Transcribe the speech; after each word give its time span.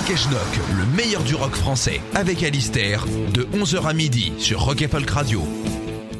Rock 0.00 0.10
et 0.12 0.16
Schnock, 0.16 0.60
le 0.78 0.96
meilleur 0.96 1.22
du 1.24 1.34
rock 1.34 1.54
français, 1.54 2.00
avec 2.14 2.42
Alistair, 2.42 3.04
de 3.34 3.42
11h 3.42 3.86
à 3.86 3.92
midi 3.92 4.32
sur 4.38 4.62
Rock 4.62 4.80
et 4.80 4.88
Folk 4.88 5.10
Radio. 5.10 5.42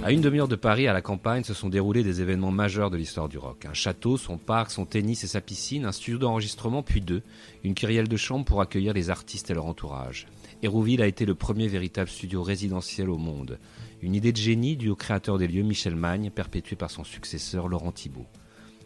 À 0.02 0.12
une 0.12 0.20
demi-heure 0.20 0.48
de 0.48 0.56
Paris, 0.56 0.86
à 0.86 0.92
la 0.92 1.00
campagne, 1.00 1.44
se 1.44 1.54
sont 1.54 1.70
déroulés 1.70 2.02
des 2.02 2.20
événements 2.20 2.50
majeurs 2.50 2.90
de 2.90 2.98
l'histoire 2.98 3.30
du 3.30 3.38
rock. 3.38 3.64
Un 3.64 3.72
château, 3.72 4.18
son 4.18 4.36
parc, 4.36 4.70
son 4.70 4.84
tennis 4.84 5.24
et 5.24 5.28
sa 5.28 5.40
piscine, 5.40 5.86
un 5.86 5.92
studio 5.92 6.18
d'enregistrement, 6.18 6.82
puis 6.82 7.00
deux, 7.00 7.22
une 7.64 7.72
kyrielle 7.72 8.08
de 8.08 8.18
chambre 8.18 8.44
pour 8.44 8.60
accueillir 8.60 8.92
les 8.92 9.08
artistes 9.08 9.50
et 9.50 9.54
leur 9.54 9.64
entourage. 9.64 10.26
Hérouville 10.62 11.00
a 11.00 11.06
été 11.06 11.24
le 11.24 11.34
premier 11.34 11.66
véritable 11.66 12.10
studio 12.10 12.42
résidentiel 12.42 13.08
au 13.08 13.16
monde. 13.16 13.58
Une 14.02 14.14
idée 14.14 14.32
de 14.32 14.36
génie 14.36 14.76
due 14.76 14.90
au 14.90 14.96
créateur 14.96 15.38
des 15.38 15.48
lieux, 15.48 15.62
Michel 15.62 15.96
Magne, 15.96 16.28
perpétuée 16.28 16.76
par 16.76 16.90
son 16.90 17.04
successeur, 17.04 17.66
Laurent 17.66 17.92
Thibault. 17.92 18.26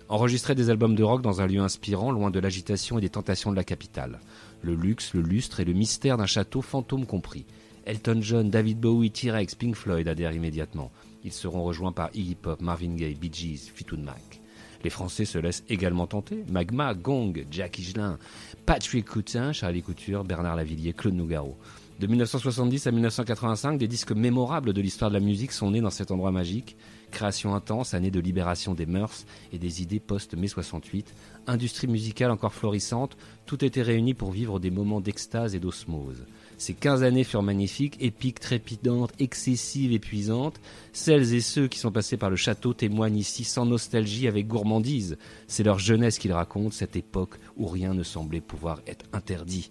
Enregistrer 0.08 0.54
des 0.54 0.68
albums 0.68 0.94
de 0.94 1.02
rock 1.02 1.22
dans 1.22 1.40
un 1.40 1.46
lieu 1.46 1.60
inspirant, 1.60 2.12
loin 2.12 2.30
de 2.30 2.38
l'agitation 2.38 2.98
et 2.98 3.00
des 3.00 3.08
tentations 3.08 3.50
de 3.50 3.56
la 3.56 3.64
capitale. 3.64 4.20
Le 4.64 4.74
luxe, 4.74 5.12
le 5.12 5.20
lustre 5.20 5.60
et 5.60 5.64
le 5.66 5.74
mystère 5.74 6.16
d'un 6.16 6.24
château 6.24 6.62
fantôme 6.62 7.04
compris. 7.04 7.44
Elton 7.84 8.20
John, 8.22 8.48
David 8.48 8.80
Bowie, 8.80 9.10
T-Rex, 9.10 9.54
Pink 9.54 9.74
Floyd 9.74 10.08
adhèrent 10.08 10.32
immédiatement. 10.32 10.90
Ils 11.22 11.34
seront 11.34 11.62
rejoints 11.62 11.92
par 11.92 12.08
Iggy 12.14 12.34
Pop, 12.34 12.62
Marvin 12.62 12.94
Gaye, 12.94 13.14
Bee 13.14 13.30
Gees, 13.30 13.70
Fleetwood 13.74 14.00
Mac. 14.00 14.40
Les 14.82 14.88
Français 14.88 15.26
se 15.26 15.36
laissent 15.36 15.64
également 15.68 16.06
tenter. 16.06 16.44
Magma, 16.50 16.94
Gong, 16.94 17.44
Jacques 17.50 17.78
Higelin, 17.78 18.18
Patrick 18.64 19.06
Coutin, 19.06 19.52
Charlie 19.52 19.82
Couture, 19.82 20.24
Bernard 20.24 20.56
Lavillier, 20.56 20.94
Claude 20.94 21.14
Nougaro. 21.14 21.58
De 22.00 22.06
1970 22.06 22.86
à 22.86 22.90
1985, 22.90 23.76
des 23.76 23.86
disques 23.86 24.12
mémorables 24.12 24.72
de 24.72 24.80
l'histoire 24.80 25.10
de 25.10 25.16
la 25.16 25.24
musique 25.24 25.52
sont 25.52 25.72
nés 25.72 25.82
dans 25.82 25.90
cet 25.90 26.10
endroit 26.10 26.32
magique. 26.32 26.76
Création 27.14 27.54
intense, 27.54 27.94
année 27.94 28.10
de 28.10 28.18
libération 28.18 28.74
des 28.74 28.86
mœurs 28.86 29.24
et 29.52 29.58
des 29.58 29.82
idées 29.82 30.00
post-mai 30.00 30.48
68, 30.48 31.14
industrie 31.46 31.86
musicale 31.86 32.32
encore 32.32 32.52
florissante, 32.52 33.16
tout 33.46 33.64
était 33.64 33.82
réuni 33.82 34.14
pour 34.14 34.32
vivre 34.32 34.58
des 34.58 34.72
moments 34.72 35.00
d'extase 35.00 35.54
et 35.54 35.60
d'osmose. 35.60 36.24
Ces 36.58 36.74
15 36.74 37.04
années 37.04 37.22
furent 37.22 37.44
magnifiques, 37.44 37.98
épiques, 38.00 38.40
trépidantes, 38.40 39.12
excessives, 39.20 39.92
épuisantes. 39.92 40.60
Celles 40.92 41.34
et 41.34 41.40
ceux 41.40 41.68
qui 41.68 41.78
sont 41.78 41.92
passés 41.92 42.16
par 42.16 42.30
le 42.30 42.36
château 42.36 42.74
témoignent 42.74 43.16
ici 43.16 43.44
sans 43.44 43.64
nostalgie, 43.64 44.26
avec 44.26 44.48
gourmandise. 44.48 45.16
C'est 45.46 45.62
leur 45.62 45.78
jeunesse 45.78 46.18
qu'ils 46.18 46.32
racontent, 46.32 46.72
cette 46.72 46.96
époque 46.96 47.38
où 47.56 47.68
rien 47.68 47.94
ne 47.94 48.02
semblait 48.02 48.40
pouvoir 48.40 48.80
être 48.88 49.06
interdit. 49.12 49.70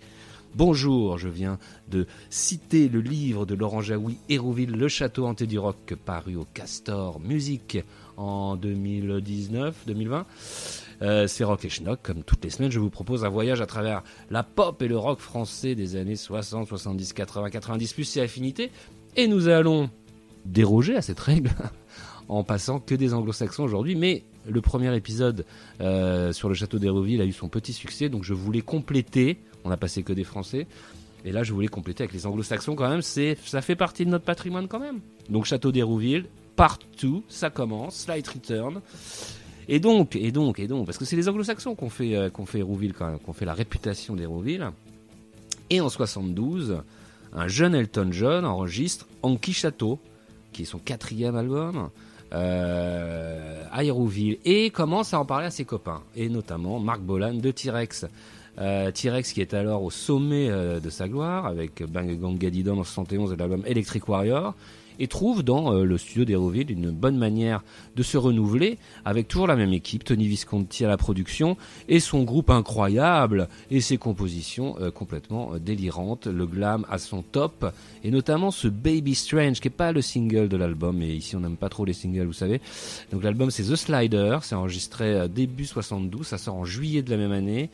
Bonjour, 0.56 1.18
je 1.18 1.30
viens 1.30 1.58
de 1.90 2.06
citer 2.30 2.88
le 2.88 3.02
livre 3.02 3.48
de 3.48 3.56
Laurent 3.56 3.82
Jaoui, 3.82 4.20
Hérouville, 4.30 4.70
le 4.70 4.88
château 4.88 5.26
hanté 5.26 5.48
du 5.48 5.58
rock, 5.58 5.95
paru 6.06 6.36
au 6.36 6.45
Castor 6.54 7.20
Musique 7.20 7.80
en 8.18 8.56
2019-2020. 8.58 10.26
Euh, 11.02 11.26
c'est 11.26 11.44
Rock 11.44 11.66
et 11.66 11.70
Schnock. 11.70 12.02
Comme 12.04 12.22
toutes 12.22 12.44
les 12.44 12.52
semaines, 12.52 12.72
je 12.72 12.78
vous 12.78 12.92
propose 12.92 13.26
un 13.26 13.30
voyage 13.30 13.62
à 13.62 13.66
travers 13.66 14.04
la 14.30 14.44
pop 14.44 14.80
et 14.84 14.88
le 14.88 14.95
rock 14.95 15.20
français 15.22 15.73
des 15.73 15.95
années 15.95 16.16
60, 16.16 16.67
70, 16.67 17.14
80, 17.14 17.50
90, 17.50 17.94
plus 17.94 18.04
ses 18.04 18.22
affinités. 18.22 18.70
Et 19.16 19.27
nous 19.27 19.48
allons 19.48 19.89
déroger 20.45 20.95
à 20.95 21.02
cette 21.02 21.20
règle 21.20 21.50
en 22.30 22.44
passant 22.44 22.80
que 22.80 22.94
des 22.94 23.16
anglo-saxons 23.16 23.64
aujourd'hui. 23.64 23.95
Mais 23.95 24.23
le 24.48 24.61
premier 24.61 24.95
épisode 24.95 25.45
euh, 25.82 26.32
sur 26.32 26.48
le 26.48 26.54
château 26.54 26.77
d'Hérouville 26.77 27.22
a 27.22 27.26
eu 27.26 27.33
son 27.33 27.50
petit 27.50 27.73
succès, 27.73 28.08
donc 28.10 28.23
je 28.23 28.36
voulais 28.36 28.61
compléter. 28.61 29.39
On 29.64 29.70
n'a 29.70 29.78
passé 29.78 30.04
que 30.04 30.14
des 30.14 30.24
Français. 30.24 30.68
Et 31.26 31.32
là, 31.32 31.44
je 31.44 31.54
voulais 31.54 31.68
compléter 31.68 32.04
avec 32.04 32.14
les 32.14 32.26
anglo-saxons 32.26 32.76
quand 32.76 32.90
même. 32.90 33.02
C'est, 33.02 33.38
ça 33.46 33.62
fait 33.62 33.76
partie 33.76 34.06
de 34.06 34.10
notre 34.10 34.26
patrimoine 34.26 34.68
quand 34.68 34.80
même. 34.80 35.00
Donc, 35.30 35.46
château 35.46 35.72
d'Hérouville, 35.72 36.26
partout, 36.56 37.24
ça 37.30 37.50
commence, 37.50 37.96
Slight 37.96 38.28
Return. 38.28 38.82
Et 39.70 39.80
donc, 39.80 40.16
et 40.16 40.32
donc, 40.32 40.60
et 40.60 40.68
donc, 40.68 40.86
parce 40.86 40.98
que 40.98 41.06
c'est 41.06 41.16
les 41.16 41.30
anglo-saxons 41.30 41.76
qu'on 41.76 41.90
fait, 41.90 42.16
euh, 42.16 42.30
qu'on 42.30 42.46
fait 42.46 42.60
Hérouville 42.60 42.94
quand 42.94 43.10
même, 43.10 43.20
qu'on 43.20 43.34
fait 43.34 43.46
la 43.46 43.54
réputation 43.54 44.16
d'Hérouville. 44.16 44.70
Et 45.70 45.80
en 45.80 45.90
72, 45.90 46.82
un 47.34 47.48
jeune 47.48 47.74
Elton 47.74 48.10
John 48.12 48.45
enregistre 48.45 49.08
Anki 49.22 49.54
Château, 49.54 50.00
qui 50.52 50.64
est 50.64 50.66
son 50.66 50.80
quatrième 50.80 51.36
album, 51.38 51.90
euh, 52.34 53.64
à 53.72 53.84
Hérouville, 53.84 54.38
et 54.44 54.70
commence 54.70 55.14
à 55.14 55.20
en 55.20 55.26
parler 55.26 55.45
à 55.45 55.52
ses 55.52 55.66
copains, 55.66 56.02
et 56.16 56.30
notamment 56.30 56.80
Marc 56.80 57.00
Bolan 57.00 57.36
de 57.36 57.52
T-Rex. 57.52 58.06
Euh, 58.59 58.91
T-Rex 58.91 59.33
qui 59.33 59.41
est 59.41 59.53
alors 59.55 59.83
au 59.83 59.89
sommet 59.89 60.47
euh, 60.49 60.80
de 60.80 60.91
sa 60.91 61.08
gloire 61.08 61.47
avec 61.47 61.83
Bang 61.83 62.19
Gang 62.19 62.37
Gadidon 62.37 62.80
en 62.80 62.83
71 62.83 63.33
et 63.33 63.36
l'album 63.36 63.64
Electric 63.65 64.08
Warrior 64.08 64.53
et 64.99 65.08
trouve 65.08 65.41
dans 65.41 65.73
euh, 65.73 65.86
le 65.86 65.97
studio 65.97 66.23
d'Hérouville 66.23 66.69
une 66.69 66.91
bonne 66.91 67.17
manière 67.17 67.64
de 67.95 68.03
se 68.03 68.15
renouveler 68.15 68.77
avec 69.05 69.27
toujours 69.27 69.47
la 69.47 69.55
même 69.55 69.73
équipe, 69.73 70.03
Tony 70.03 70.27
Visconti 70.27 70.86
à 70.86 70.87
la 70.87 70.97
production 70.97 71.58
et 71.89 71.99
son 71.99 72.21
groupe 72.21 72.52
incroyable 72.52 73.49
et 73.71 73.81
ses 73.81 73.97
compositions 73.97 74.75
complètement 74.93 75.53
délirantes, 75.58 76.27
le 76.27 76.45
glam 76.45 76.85
à 76.91 76.99
son 76.99 77.23
top 77.23 77.73
et 78.03 78.11
notamment 78.11 78.52
ce 78.52 78.67
Baby 78.67 79.15
Strange 79.15 79.61
qui 79.61 79.70
est 79.70 79.71
pas 79.71 79.91
le 79.91 80.03
single 80.03 80.47
de 80.47 80.58
l'album 80.58 81.02
et 81.02 81.11
ici 81.11 81.35
on 81.35 81.39
n'aime 81.39 81.58
pas 81.58 81.70
trop 81.70 81.85
les 81.85 81.93
singles 81.93 82.27
vous 82.27 82.33
savez. 82.33 82.61
Donc 83.11 83.23
l'album 83.23 83.49
c'est 83.49 83.64
The 83.64 83.75
Slider, 83.75 84.37
c'est 84.43 84.53
enregistré 84.53 85.27
début 85.27 85.65
72, 85.65 86.27
ça 86.27 86.37
sort 86.37 86.53
en 86.53 86.65
juillet 86.65 87.02
de 87.02 87.09
la 87.09 87.17
même 87.17 87.31
année 87.31 87.71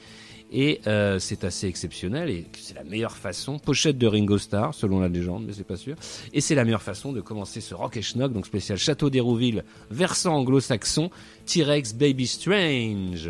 et 0.51 0.81
euh, 0.87 1.19
c'est 1.19 1.43
assez 1.43 1.67
exceptionnel 1.67 2.29
et 2.29 2.45
c'est 2.57 2.75
la 2.75 2.83
meilleure 2.83 3.15
façon, 3.15 3.59
pochette 3.59 3.97
de 3.97 4.07
Ringo 4.07 4.37
Starr 4.37 4.73
selon 4.73 4.99
la 4.99 5.07
légende, 5.07 5.45
mais 5.45 5.53
c'est 5.53 5.63
pas 5.63 5.77
sûr. 5.77 5.95
Et 6.33 6.41
c'est 6.41 6.55
la 6.55 6.63
meilleure 6.63 6.81
façon 6.81 7.13
de 7.13 7.21
commencer 7.21 7.61
ce 7.61 7.75
rock 7.75 7.97
et 7.97 8.01
schnock, 8.01 8.33
donc 8.33 8.45
spécial 8.45 8.77
Château 8.77 9.09
d'Hérouville, 9.09 9.63
versant 9.91 10.35
anglo-saxon, 10.35 11.09
T-Rex 11.45 11.93
Baby 11.93 12.27
Strange. 12.27 13.29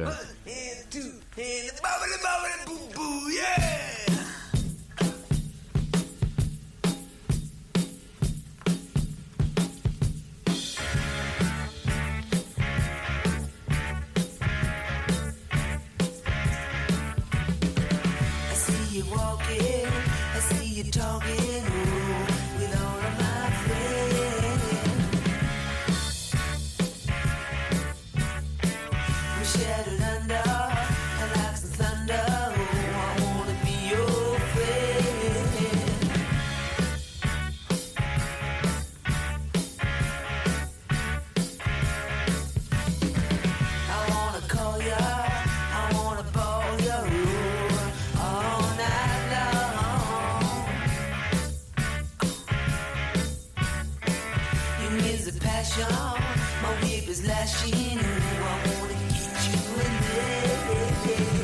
My 56.61 56.69
whip 56.81 57.07
is 57.07 57.25
lashing. 57.25 57.99
Ooh, 57.99 58.43
I 58.43 58.79
wanna 58.79 58.93
get 59.09 59.39
you 59.47 59.59
in 59.85 59.93
there. 60.13 61.38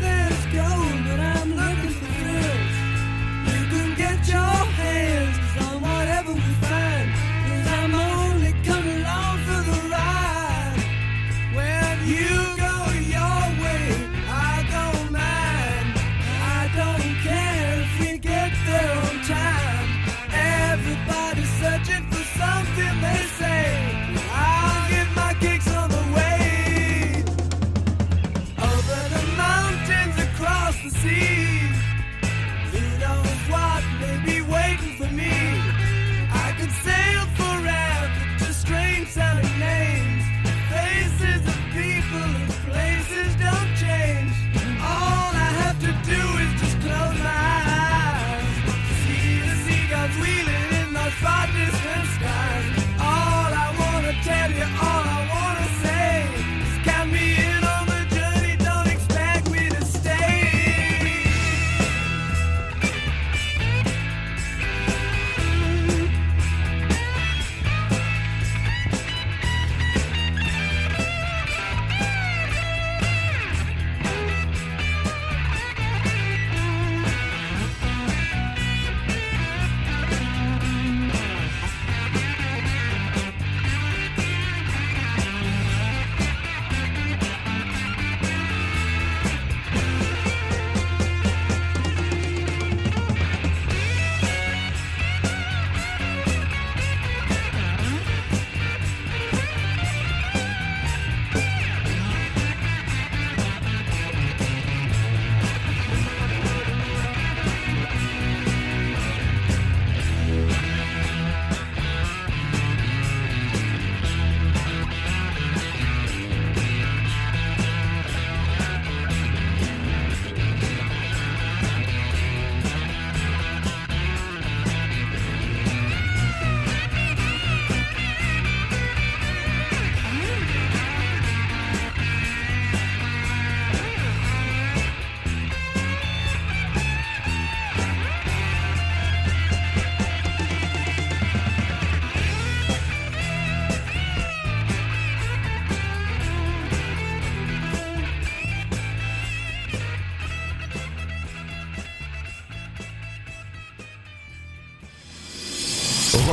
this 0.00 0.46
go. 0.52 0.81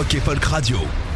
Rock 0.10 0.16
et 0.16 0.20
Folk 0.22 0.46
Radio. 0.46 1.09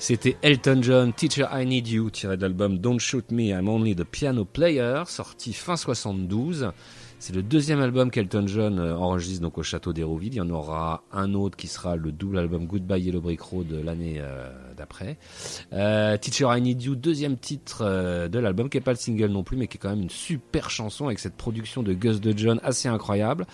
C'était 0.00 0.36
Elton 0.42 0.80
John, 0.82 1.12
Teacher 1.12 1.46
I 1.52 1.66
Need 1.66 1.88
You, 1.88 2.10
tiré 2.10 2.36
de 2.36 2.42
l'album 2.42 2.78
Don't 2.78 2.98
Shoot 2.98 3.30
Me, 3.30 3.48
I'm 3.48 3.68
Only 3.68 3.96
the 3.96 4.04
Piano 4.04 4.44
Player, 4.44 5.02
sorti 5.06 5.52
fin 5.52 5.76
72. 5.76 6.70
C'est 7.18 7.34
le 7.34 7.42
deuxième 7.42 7.80
album 7.80 8.12
qu'Elton 8.12 8.46
John 8.46 8.78
euh, 8.78 8.96
enregistre 8.96 9.42
donc 9.42 9.58
au 9.58 9.64
château 9.64 9.92
d'Hérouville. 9.92 10.34
Il 10.34 10.36
y 10.36 10.40
en 10.40 10.50
aura 10.50 11.02
un 11.12 11.34
autre 11.34 11.56
qui 11.56 11.66
sera 11.66 11.96
le 11.96 12.12
double 12.12 12.38
album 12.38 12.66
Goodbye 12.66 13.02
Yellow 13.02 13.20
Brick 13.20 13.40
Road 13.40 13.66
l'année 13.84 14.18
euh, 14.20 14.48
d'après. 14.76 15.18
Euh, 15.72 16.16
Teacher 16.16 16.46
I 16.56 16.60
Need 16.60 16.80
You, 16.80 16.94
deuxième 16.94 17.36
titre 17.36 18.28
de 18.28 18.38
l'album, 18.38 18.70
qui 18.70 18.78
est 18.78 18.82
pas 18.82 18.92
le 18.92 18.98
single 18.98 19.30
non 19.30 19.42
plus, 19.42 19.56
mais 19.56 19.66
qui 19.66 19.78
est 19.78 19.80
quand 19.80 19.90
même 19.90 20.02
une 20.02 20.10
super 20.10 20.70
chanson 20.70 21.06
avec 21.06 21.18
cette 21.18 21.34
production 21.34 21.82
de 21.82 21.92
Gus 21.92 22.20
de 22.20 22.38
John 22.38 22.60
assez 22.62 22.88
incroyable. 22.88 23.46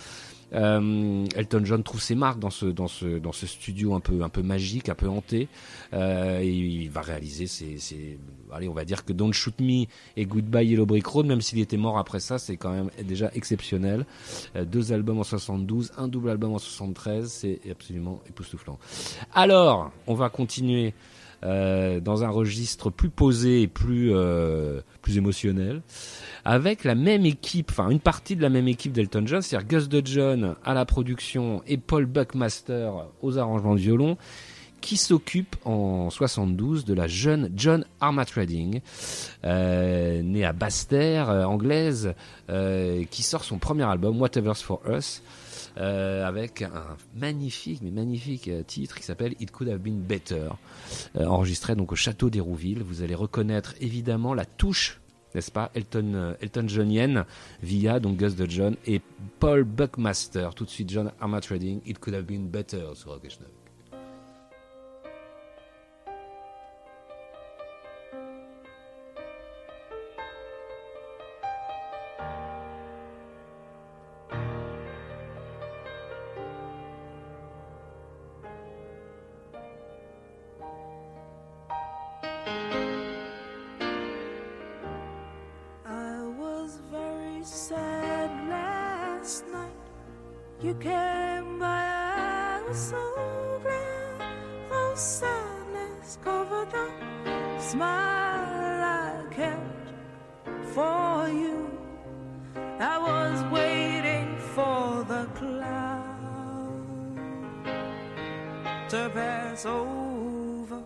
Euh, 0.54 1.24
Elton 1.36 1.62
John 1.64 1.82
trouve 1.82 2.00
ses 2.00 2.14
marques 2.14 2.38
dans 2.38 2.50
ce 2.50 2.66
dans 2.66 2.88
ce 2.88 3.18
dans 3.18 3.32
ce 3.32 3.46
studio 3.46 3.94
un 3.94 4.00
peu 4.00 4.22
un 4.22 4.28
peu 4.28 4.42
magique, 4.42 4.88
un 4.88 4.94
peu 4.94 5.08
hanté. 5.08 5.48
Euh, 5.92 6.40
et 6.40 6.48
il 6.48 6.90
va 6.90 7.00
réaliser 7.02 7.46
ses, 7.46 7.78
ses 7.78 8.18
allez 8.52 8.68
on 8.68 8.74
va 8.74 8.84
dire 8.84 9.04
que 9.04 9.12
Don't 9.12 9.32
Shoot 9.32 9.60
Me 9.60 9.86
et 10.16 10.26
Goodbye 10.26 10.68
Yellow 10.68 10.86
Brick 10.86 11.06
Road, 11.06 11.26
même 11.26 11.40
s'il 11.40 11.58
était 11.58 11.76
mort 11.76 11.98
après 11.98 12.20
ça, 12.20 12.38
c'est 12.38 12.56
quand 12.56 12.70
même 12.72 12.90
déjà 13.02 13.30
exceptionnel. 13.34 14.06
Euh, 14.56 14.64
deux 14.64 14.92
albums 14.92 15.18
en 15.18 15.24
72, 15.24 15.92
un 15.96 16.08
double 16.08 16.30
album 16.30 16.52
en 16.52 16.58
73, 16.58 17.30
c'est 17.30 17.60
absolument 17.70 18.20
époustouflant. 18.28 18.78
Alors, 19.34 19.90
on 20.06 20.14
va 20.14 20.28
continuer 20.28 20.94
euh, 21.44 22.00
dans 22.00 22.24
un 22.24 22.28
registre 22.28 22.90
plus 22.90 23.10
posé 23.10 23.62
et 23.62 23.68
plus 23.68 24.14
euh, 24.14 24.80
plus 25.02 25.18
émotionnel, 25.18 25.82
avec 26.44 26.84
la 26.84 26.94
même 26.94 27.26
équipe, 27.26 27.70
enfin 27.70 27.90
une 27.90 28.00
partie 28.00 28.36
de 28.36 28.42
la 28.42 28.48
même 28.48 28.68
équipe 28.68 28.92
d'Elton 28.92 29.24
John, 29.26 29.42
c'est-à-dire 29.42 29.68
Gus 29.68 29.88
Dudgeon 29.88 30.56
à 30.64 30.72
la 30.72 30.84
production 30.84 31.62
et 31.66 31.76
Paul 31.76 32.06
Buckmaster 32.06 32.92
aux 33.20 33.36
arrangements 33.36 33.74
de 33.74 33.80
violon, 33.80 34.16
qui 34.80 34.96
s'occupe 34.96 35.56
en 35.64 36.10
72 36.10 36.84
de 36.84 36.94
la 36.94 37.08
jeune 37.08 37.50
John 37.54 37.84
Armatrading, 38.00 38.80
euh, 39.44 40.22
née 40.22 40.44
à 40.44 40.52
Basse-Terre, 40.52 41.30
euh, 41.30 41.44
anglaise, 41.44 42.14
qui 43.10 43.22
sort 43.22 43.44
son 43.44 43.58
premier 43.58 43.84
album 43.84 44.20
Whatever's 44.20 44.62
for 44.62 44.80
Us. 44.88 45.22
Euh, 45.76 46.26
avec 46.26 46.62
un 46.62 46.96
magnifique, 47.14 47.80
mais 47.82 47.90
magnifique 47.90 48.48
euh, 48.48 48.62
titre 48.62 48.96
qui 48.96 49.02
s'appelle 49.02 49.34
It 49.40 49.50
Could 49.50 49.68
Have 49.68 49.78
Been 49.78 50.00
Better, 50.00 50.48
euh, 51.16 51.26
enregistré 51.26 51.74
donc 51.74 51.92
au 51.92 51.96
château 51.96 52.30
d'Hérouville. 52.30 52.82
Vous 52.82 53.02
allez 53.02 53.14
reconnaître 53.14 53.74
évidemment 53.80 54.34
la 54.34 54.44
touche, 54.44 55.00
n'est-ce 55.34 55.50
pas, 55.50 55.70
Elton, 55.74 56.12
euh, 56.14 56.34
Elton 56.40 56.68
Johnienne 56.68 57.24
via 57.62 58.00
donc 58.00 58.16
Gus 58.16 58.36
Dudgeon 58.36 58.76
et 58.86 59.00
Paul 59.40 59.64
Buckmaster. 59.64 60.54
Tout 60.54 60.64
de 60.64 60.70
suite, 60.70 60.90
John 60.90 61.12
Armatrading, 61.20 61.80
It 61.86 61.98
Could 61.98 62.14
Have 62.14 62.24
Been 62.24 62.48
Better 62.48 62.90
sur 62.94 63.10
Rock 63.10 63.26
over. 109.94 110.82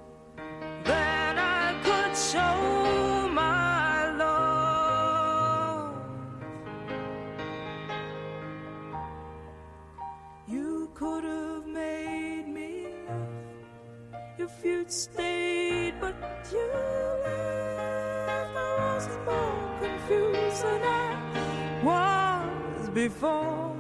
I 0.86 1.74
could 1.86 2.14
show 2.16 3.28
my 3.32 4.10
love. 4.16 5.94
You 10.46 10.90
could 10.94 11.24
have 11.24 11.66
made 11.66 12.46
me 12.48 12.86
laugh 13.08 14.38
if 14.38 14.64
you'd 14.64 14.90
stayed, 14.90 15.94
but 16.00 16.14
you 16.52 16.66
left. 17.24 18.56
I 18.56 18.94
was 18.94 19.08
more 19.26 19.58
confused 19.80 20.62
than 20.64 20.82
I 20.82 21.08
was 21.84 22.90
before 22.90 23.74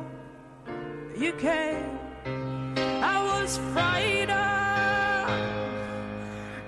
you 1.16 1.32
came. 1.32 1.98
I 3.14 3.16
was 3.24 3.58
frightened. 3.72 4.27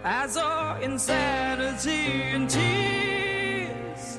I 0.03 0.27
saw 0.29 0.79
insanity 0.79 2.23
in 2.23 2.47
tears. 2.47 4.19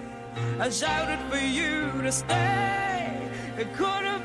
I 0.60 0.70
shouted 0.70 1.20
for 1.32 1.44
you 1.44 2.04
to 2.04 2.12
stay. 2.12 3.32
It 3.58 3.74
could 3.74 4.06
have 4.06 4.21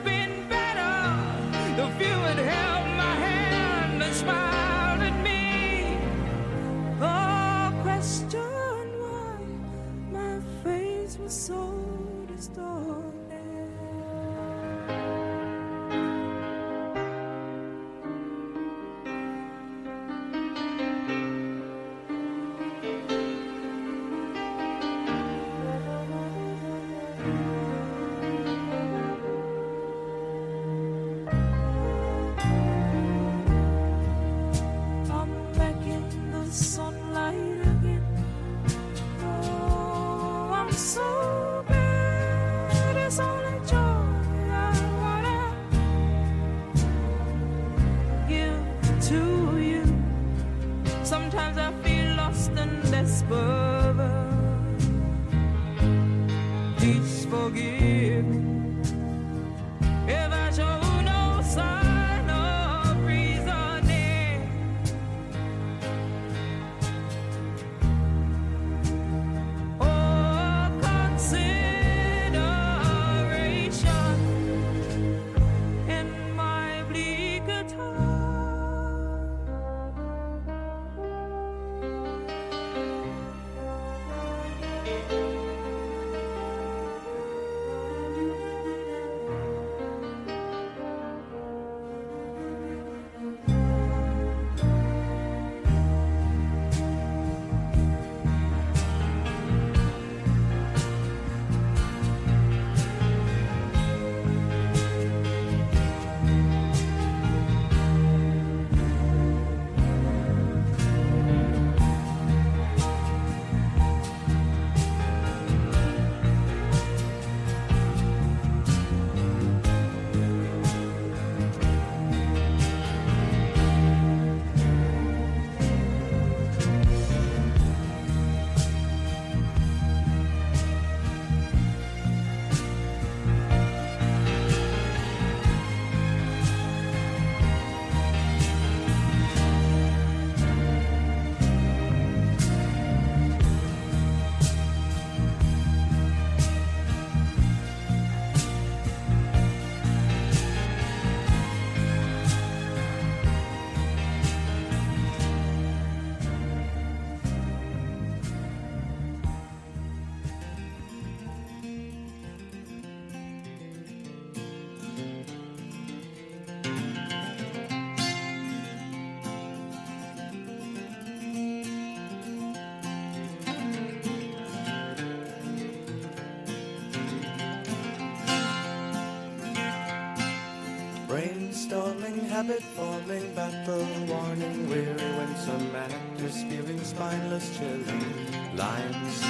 Bad 182.16 182.30
habit 182.30 182.62
falling 182.62 183.34
battle, 183.34 183.84
the 183.84 184.12
warning 184.12 184.70
weary 184.70 185.10
when 185.18 185.36
some 185.36 185.76
actors 185.76 186.42
feeling 186.44 186.82
spineless 186.82 187.58
chilling 187.58 188.56
lines. 188.56 189.20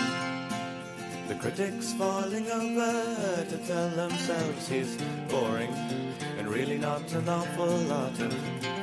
The 1.26 1.34
critics 1.34 1.94
falling 1.94 2.48
over 2.48 3.44
to 3.50 3.58
tell 3.66 3.88
themselves 3.88 4.68
he's 4.68 4.96
boring 5.28 5.72
and 6.38 6.46
really 6.46 6.78
not 6.78 7.12
an 7.12 7.28
awful 7.28 7.76
lot 7.90 8.20
of 8.20 8.32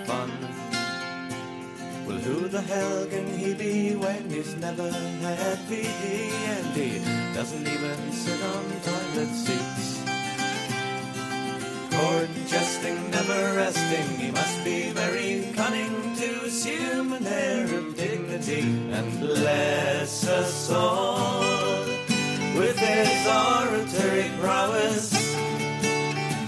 fun. 0.05 0.31
Well, 2.05 2.17
who 2.17 2.49
the 2.49 2.61
hell 2.61 3.05
can 3.05 3.27
he 3.37 3.53
be 3.53 3.95
when 3.95 4.29
he's 4.29 4.55
never 4.57 4.91
had 4.91 5.59
and 5.69 6.75
he 6.75 6.99
doesn't 7.33 7.67
even 7.67 8.11
sit 8.11 8.43
on 8.43 8.65
toilet 8.83 9.33
seat. 9.33 9.72
interesting. 13.63 14.19
He 14.19 14.31
must 14.31 14.63
be 14.65 14.89
very 14.91 15.53
cunning 15.55 16.15
to 16.15 16.45
assume 16.45 17.13
an 17.13 17.25
air 17.25 17.63
of 17.63 17.95
dignity 17.95 18.61
and 18.91 19.19
bless 19.19 20.27
us 20.27 20.69
all 20.69 21.39
with 22.57 22.77
his 22.77 23.27
oratory 23.27 24.29
prowess. 24.41 25.11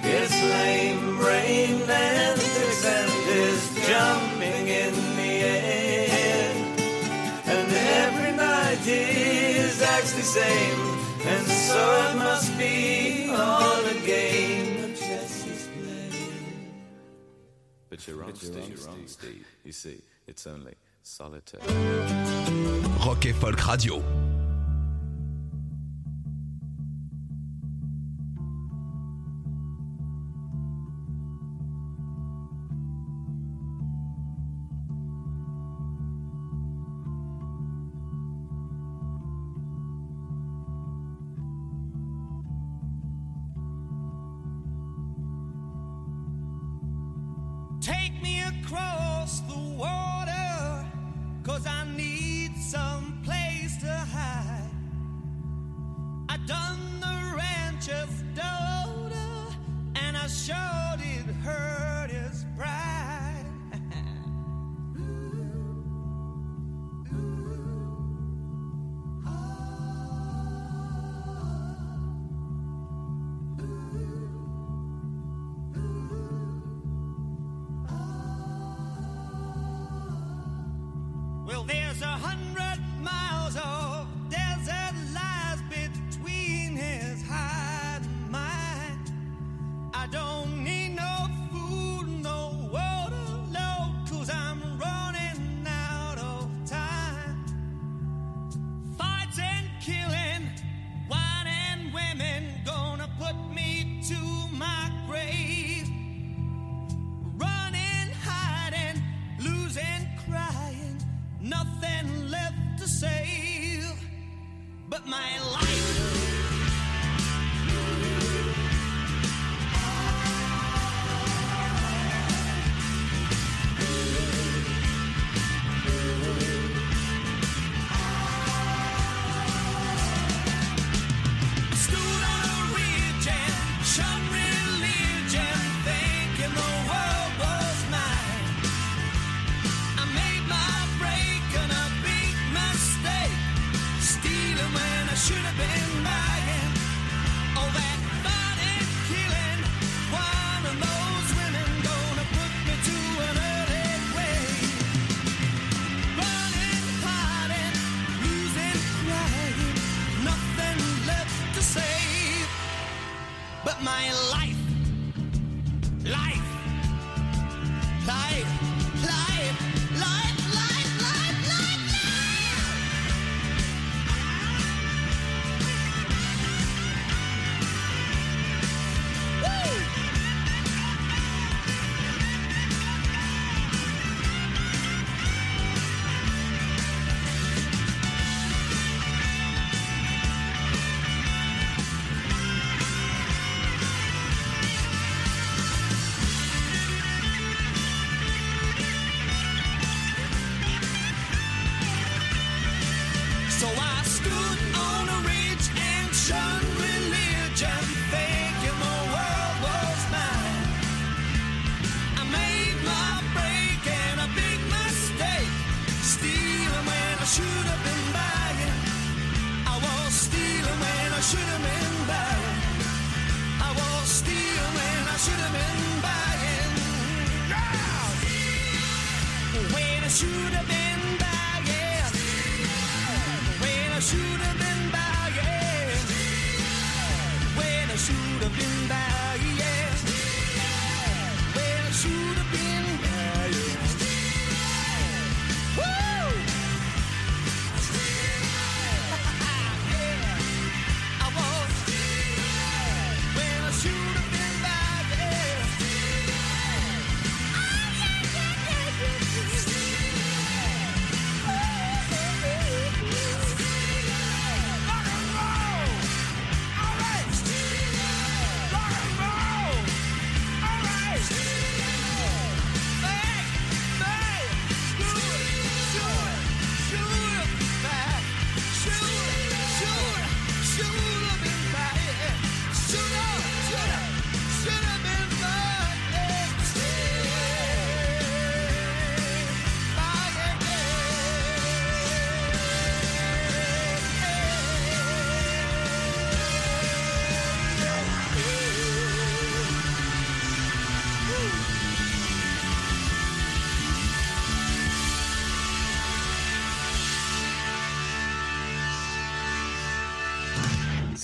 His 0.04 0.32
lame 0.44 1.18
brain 1.18 1.82
antics 1.90 2.86
and 2.86 3.12
his 3.32 3.88
jumping 3.88 4.68
in 4.68 4.94
the 5.16 5.34
air. 5.44 6.52
And 7.46 7.72
every 8.04 8.32
night 8.36 8.80
he 8.80 9.58
is 9.64 9.82
actually 9.82 10.24
same, 10.24 10.80
and 11.26 11.48
so 11.48 12.10
it 12.10 12.16
must 12.18 12.58
be 12.58 13.30
all. 13.34 13.75
Rock 23.00 23.26
et 23.26 23.34
Folk 23.34 23.60
Radio. 23.60 24.02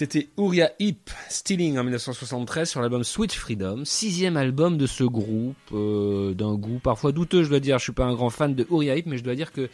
C'était 0.01 0.29
Uriah 0.35 0.71
Heep, 0.79 1.11
Stealing 1.29 1.77
en 1.77 1.83
1973 1.83 2.67
sur 2.67 2.81
l'album 2.81 3.03
Sweet 3.03 3.33
Freedom, 3.33 3.85
sixième 3.85 4.35
album 4.35 4.75
de 4.75 4.87
ce 4.87 5.03
groupe, 5.03 5.55
euh, 5.73 6.33
d'un 6.33 6.55
goût 6.55 6.79
parfois 6.79 7.11
douteux, 7.11 7.43
je 7.43 7.49
dois 7.49 7.59
dire. 7.59 7.77
Je 7.77 7.83
suis 7.83 7.91
pas 7.91 8.05
un 8.05 8.15
grand 8.15 8.31
fan 8.31 8.55
de 8.55 8.65
Uriah 8.71 8.97
Heep, 8.97 9.05
mais 9.05 9.19
je 9.19 9.23
dois 9.23 9.35
dire 9.35 9.51
que 9.51 9.69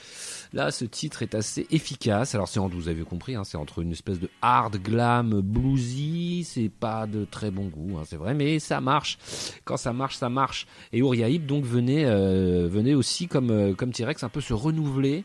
là, 0.52 0.70
ce 0.72 0.84
titre 0.84 1.24
est 1.24 1.34
assez 1.34 1.66
efficace. 1.72 2.36
Alors, 2.36 2.50
c'est, 2.50 2.60
vous 2.60 2.90
avez 2.90 3.04
compris, 3.04 3.36
hein, 3.36 3.46
c'est 3.46 3.56
entre 3.56 3.80
une 3.80 3.94
espèce 3.94 4.20
de 4.20 4.30
hard 4.42 4.76
glam 4.84 5.40
bluesy, 5.40 6.44
c'est 6.44 6.72
pas 6.78 7.08
de 7.08 7.24
très 7.24 7.50
bon 7.50 7.68
goût, 7.68 7.98
hein, 7.98 8.04
c'est 8.06 8.18
vrai, 8.18 8.34
mais 8.34 8.60
ça 8.60 8.82
marche. 8.82 9.18
Quand 9.64 9.78
ça 9.78 9.94
marche, 9.94 10.18
ça 10.18 10.28
marche. 10.28 10.68
Et 10.92 10.98
Uriah 10.98 11.30
Heep 11.30 11.46
donc 11.46 11.64
venait, 11.64 12.04
euh, 12.04 12.68
venait 12.70 12.96
aussi 12.96 13.30
comme 13.30 13.50
euh, 13.50 13.74
comme 13.74 13.94
T-Rex 13.94 14.24
un 14.24 14.30
peu 14.30 14.42
se 14.42 14.54
renouveler 14.54 15.24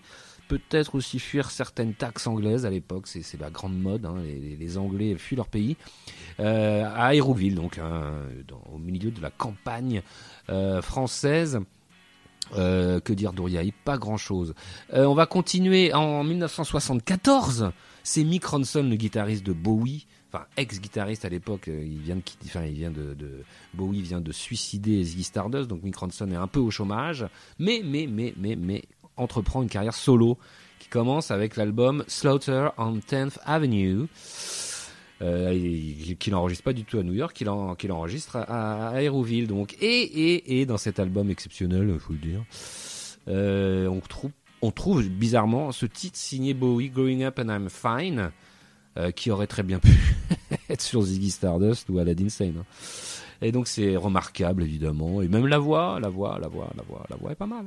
peut-être 0.58 0.96
aussi 0.96 1.18
fuir 1.18 1.50
certaines 1.50 1.94
taxes 1.94 2.26
anglaises 2.26 2.66
à 2.66 2.70
l'époque, 2.70 3.06
c'est, 3.06 3.40
la 3.40 3.48
grande 3.48 3.78
mode, 3.78 4.04
hein, 4.04 4.16
les, 4.22 4.76
Anglais 4.76 5.16
fuient 5.16 5.36
leur 5.36 5.48
pays, 5.48 5.78
euh, 6.40 6.84
à 6.94 7.14
Hérouville, 7.14 7.54
donc 7.54 7.78
hein, 7.78 8.12
au 8.70 8.76
milieu 8.76 9.10
de 9.10 9.22
la 9.22 9.30
campagne 9.30 10.02
euh, 10.50 10.82
française. 10.82 11.60
Euh, 12.54 13.00
que 13.00 13.14
dire 13.14 13.32
d'Oriaï 13.32 13.72
Pas 13.72 13.96
grand-chose. 13.96 14.52
On 14.92 15.14
va 15.14 15.24
continuer 15.24 15.94
en 15.94 16.22
1974. 16.22 17.70
C'est 18.02 18.24
Mick 18.24 18.44
Ronson, 18.44 18.82
le 18.82 18.96
guitariste 18.96 19.46
de 19.46 19.54
Bowie, 19.54 20.06
enfin 20.30 20.44
ex-guitariste 20.58 21.24
à 21.24 21.30
l'époque. 21.30 21.68
il 21.68 22.00
vient 22.00 22.16
de, 22.16 22.22
enfin 22.44 22.64
il 22.64 22.74
vient 22.74 22.90
de 22.90 23.44
Bowie 23.72 24.02
vient 24.02 24.20
de 24.20 24.32
suicider 24.32 25.02
Ziggy 25.02 25.22
Stardust, 25.22 25.68
donc 25.68 25.82
Mick 25.82 25.96
Ronson 25.96 26.30
est 26.30 26.36
un 26.36 26.48
peu 26.48 26.60
au 26.60 26.70
chômage, 26.70 27.24
mais 27.58 27.80
mais 27.82 28.06
mais 28.06 28.34
mais 28.36 28.56
mais 28.56 28.82
entreprend 29.16 29.62
une 29.62 29.68
carrière 29.68 29.94
solo 29.94 30.38
qui 30.78 30.88
commence 30.88 31.30
avec 31.30 31.56
l'album 31.56 32.04
Slaughter 32.08 32.68
on 32.78 32.96
10th 32.96 33.38
Avenue. 33.44 34.06
Euh, 35.20 35.56
qu'il 36.18 36.32
n'enregistre 36.32 36.64
pas 36.64 36.72
du 36.72 36.84
tout 36.84 36.98
à 36.98 37.04
New 37.04 37.12
York, 37.12 37.32
qu'il 37.36 37.48
en- 37.48 37.76
qu'il 37.76 37.92
enregistre 37.92 38.34
à, 38.36 38.88
à. 38.88 39.00
Donc, 39.46 39.76
et, 39.80 39.86
et, 40.02 40.60
et 40.60 40.66
dans 40.66 40.78
cet 40.78 40.98
album 40.98 41.30
exceptionnel, 41.30 41.88
il 41.94 42.00
faut 42.00 42.12
le 42.12 42.18
dire, 42.18 42.44
euh, 43.28 43.86
on, 43.86 44.00
trouve, 44.00 44.32
on 44.62 44.72
trouve 44.72 45.06
bizarrement 45.08 45.70
ce 45.70 45.86
titre 45.86 46.18
signé 46.18 46.54
Bowie, 46.54 46.90
Growing 46.90 47.22
Up 47.22 47.38
and 47.38 47.50
I'm 47.54 47.68
Fine, 47.70 48.32
euh, 48.98 49.12
qui 49.12 49.30
aurait 49.30 49.46
très 49.46 49.62
bien 49.62 49.78
pu 49.78 49.92
être 50.68 50.82
sur 50.82 51.02
Ziggy 51.02 51.30
Stardust 51.30 51.88
ou 51.88 51.98
Aladdin 52.00 52.28
Sane. 52.28 52.56
hein. 52.58 52.64
Et 53.42 53.52
donc 53.52 53.68
c'est 53.68 53.96
remarquable 53.96 54.64
évidemment, 54.64 55.22
et 55.22 55.28
même 55.28 55.46
la 55.46 55.58
voix, 55.58 56.00
la 56.00 56.08
voix, 56.08 56.38
la 56.40 56.48
voix, 56.48 56.70
la 56.76 56.82
voix, 56.82 57.04
la 57.10 57.16
voix 57.16 57.30
est 57.30 57.36
pas 57.36 57.46
mal. 57.46 57.66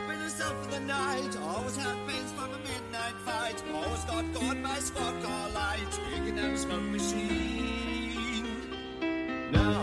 is 0.33 0.41
up 0.41 0.63
for 0.63 0.71
the 0.71 0.79
night. 0.79 1.37
Always 1.43 1.75
had 1.75 1.95
plans 2.05 2.31
for 2.31 2.47
the 2.47 2.59
midnight 2.59 3.15
fight. 3.25 3.63
Always 3.73 4.03
got 4.05 4.25
caught 4.33 4.63
by 4.63 4.79
spot 4.79 5.23
car 5.23 5.49
light. 5.49 5.99
picking 6.13 6.39
out 6.39 6.51
a 6.51 6.57
smoke 6.57 6.83
machine. 6.83 8.45
Now. 9.51 9.80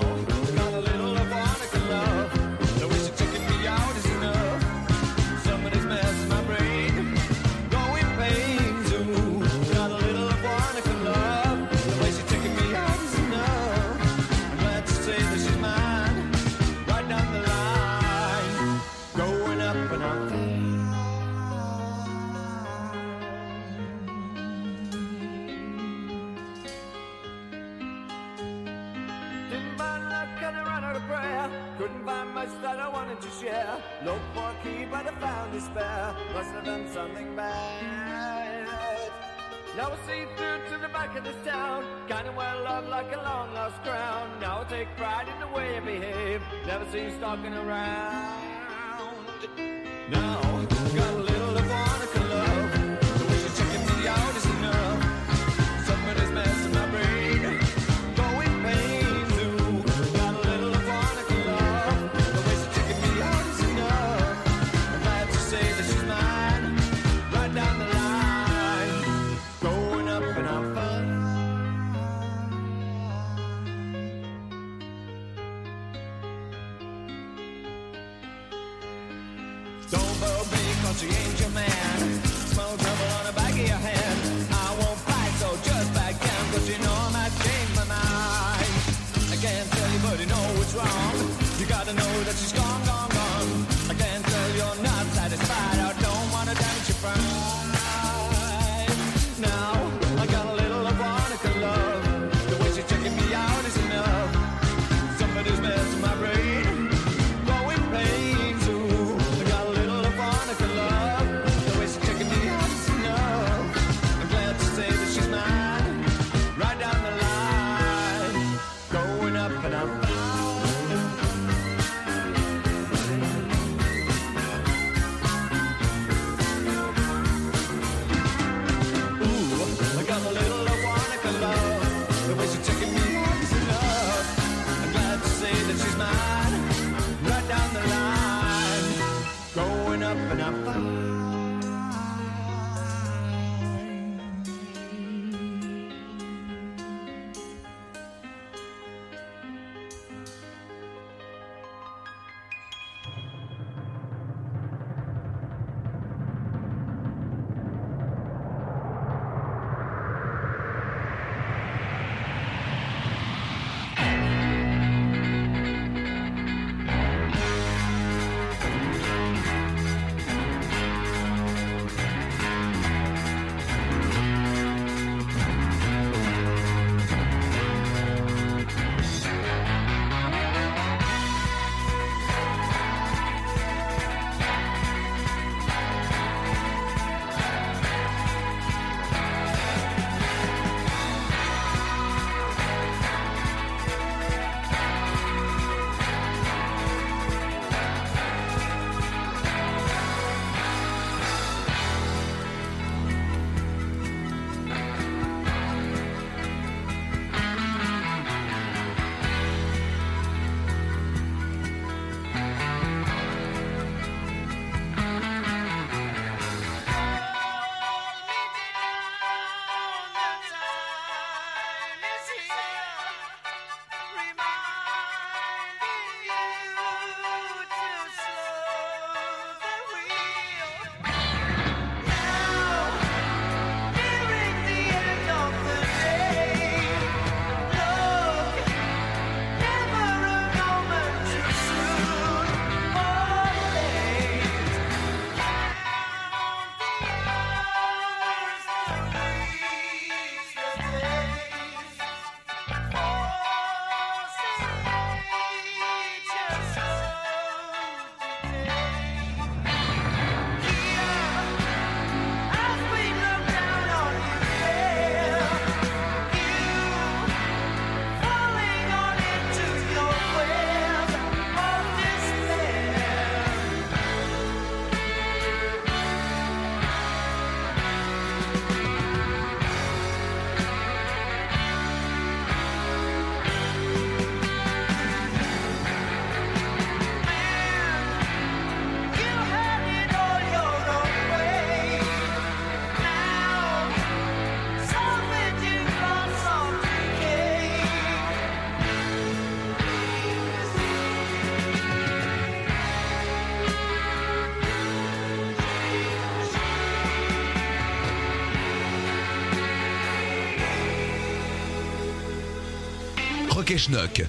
Rock 313.68 314.22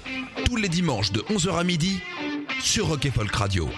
tous 0.43 0.58
les 0.58 0.67
dimanches 0.67 1.13
de 1.13 1.21
11h 1.21 1.58
à 1.58 1.63
midi 1.63 2.02
sur 2.62 2.88
Rocket 2.88 3.13
Folk 3.13 3.34
Radio. 3.34 3.69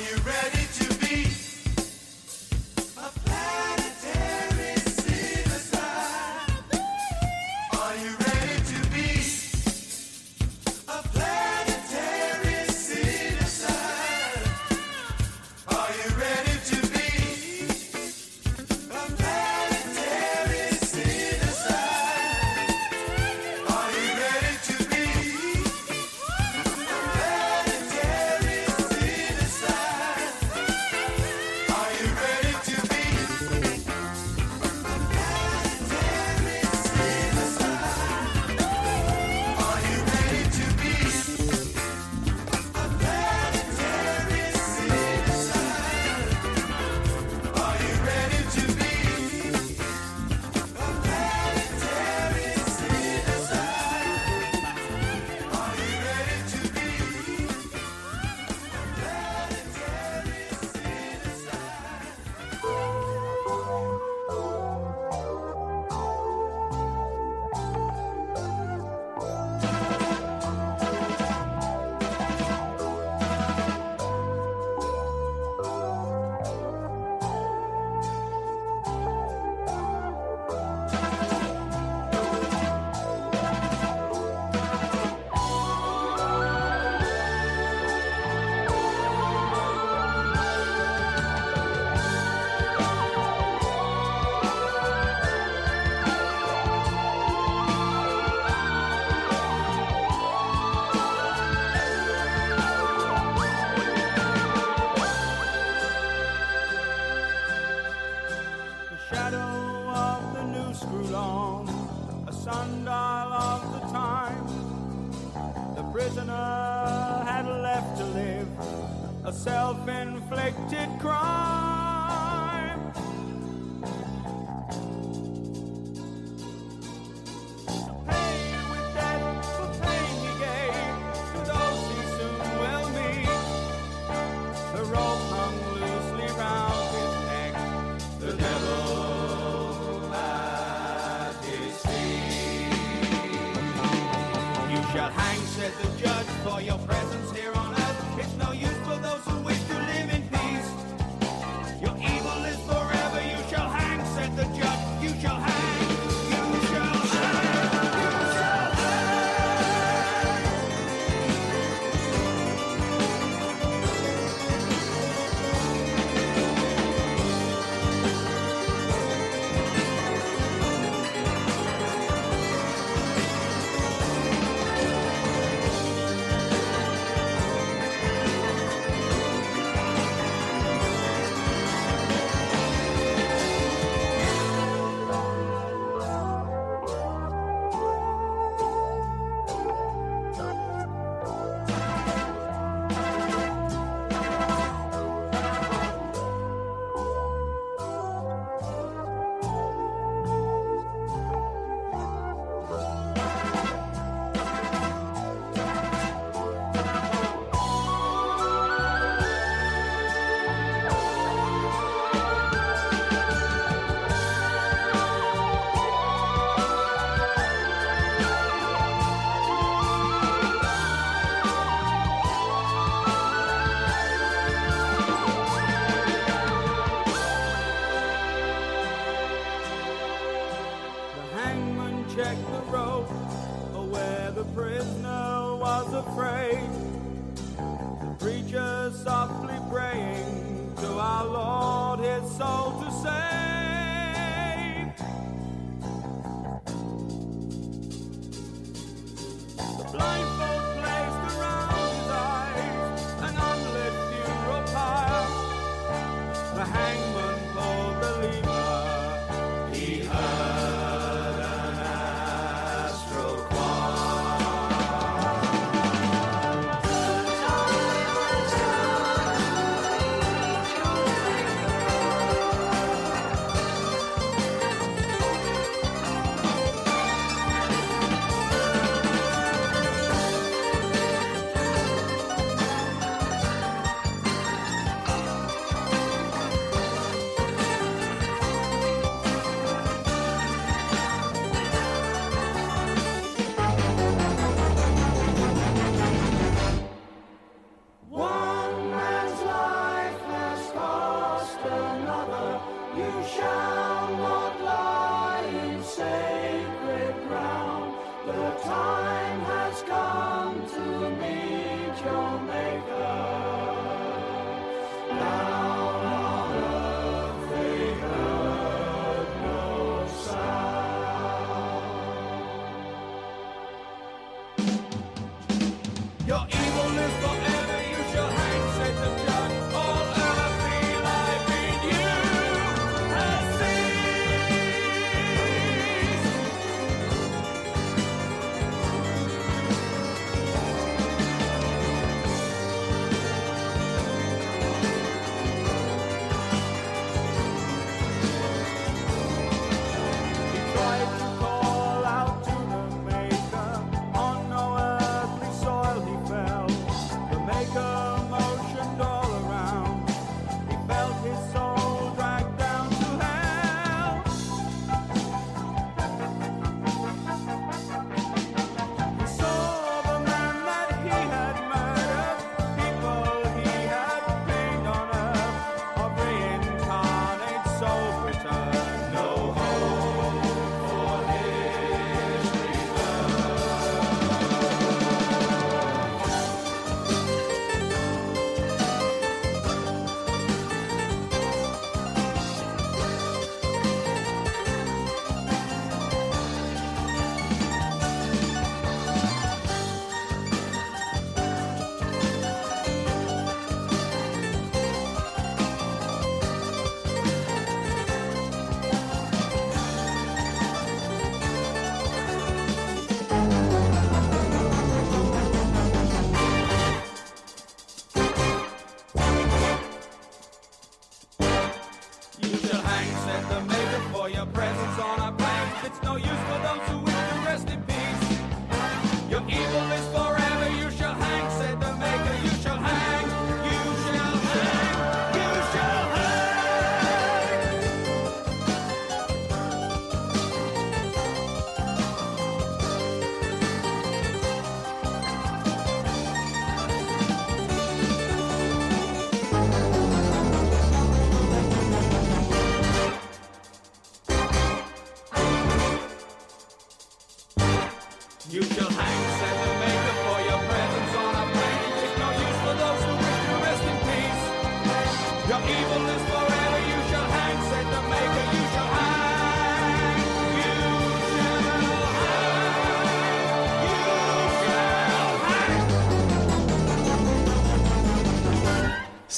you 0.00 0.16
ready? 0.24 0.59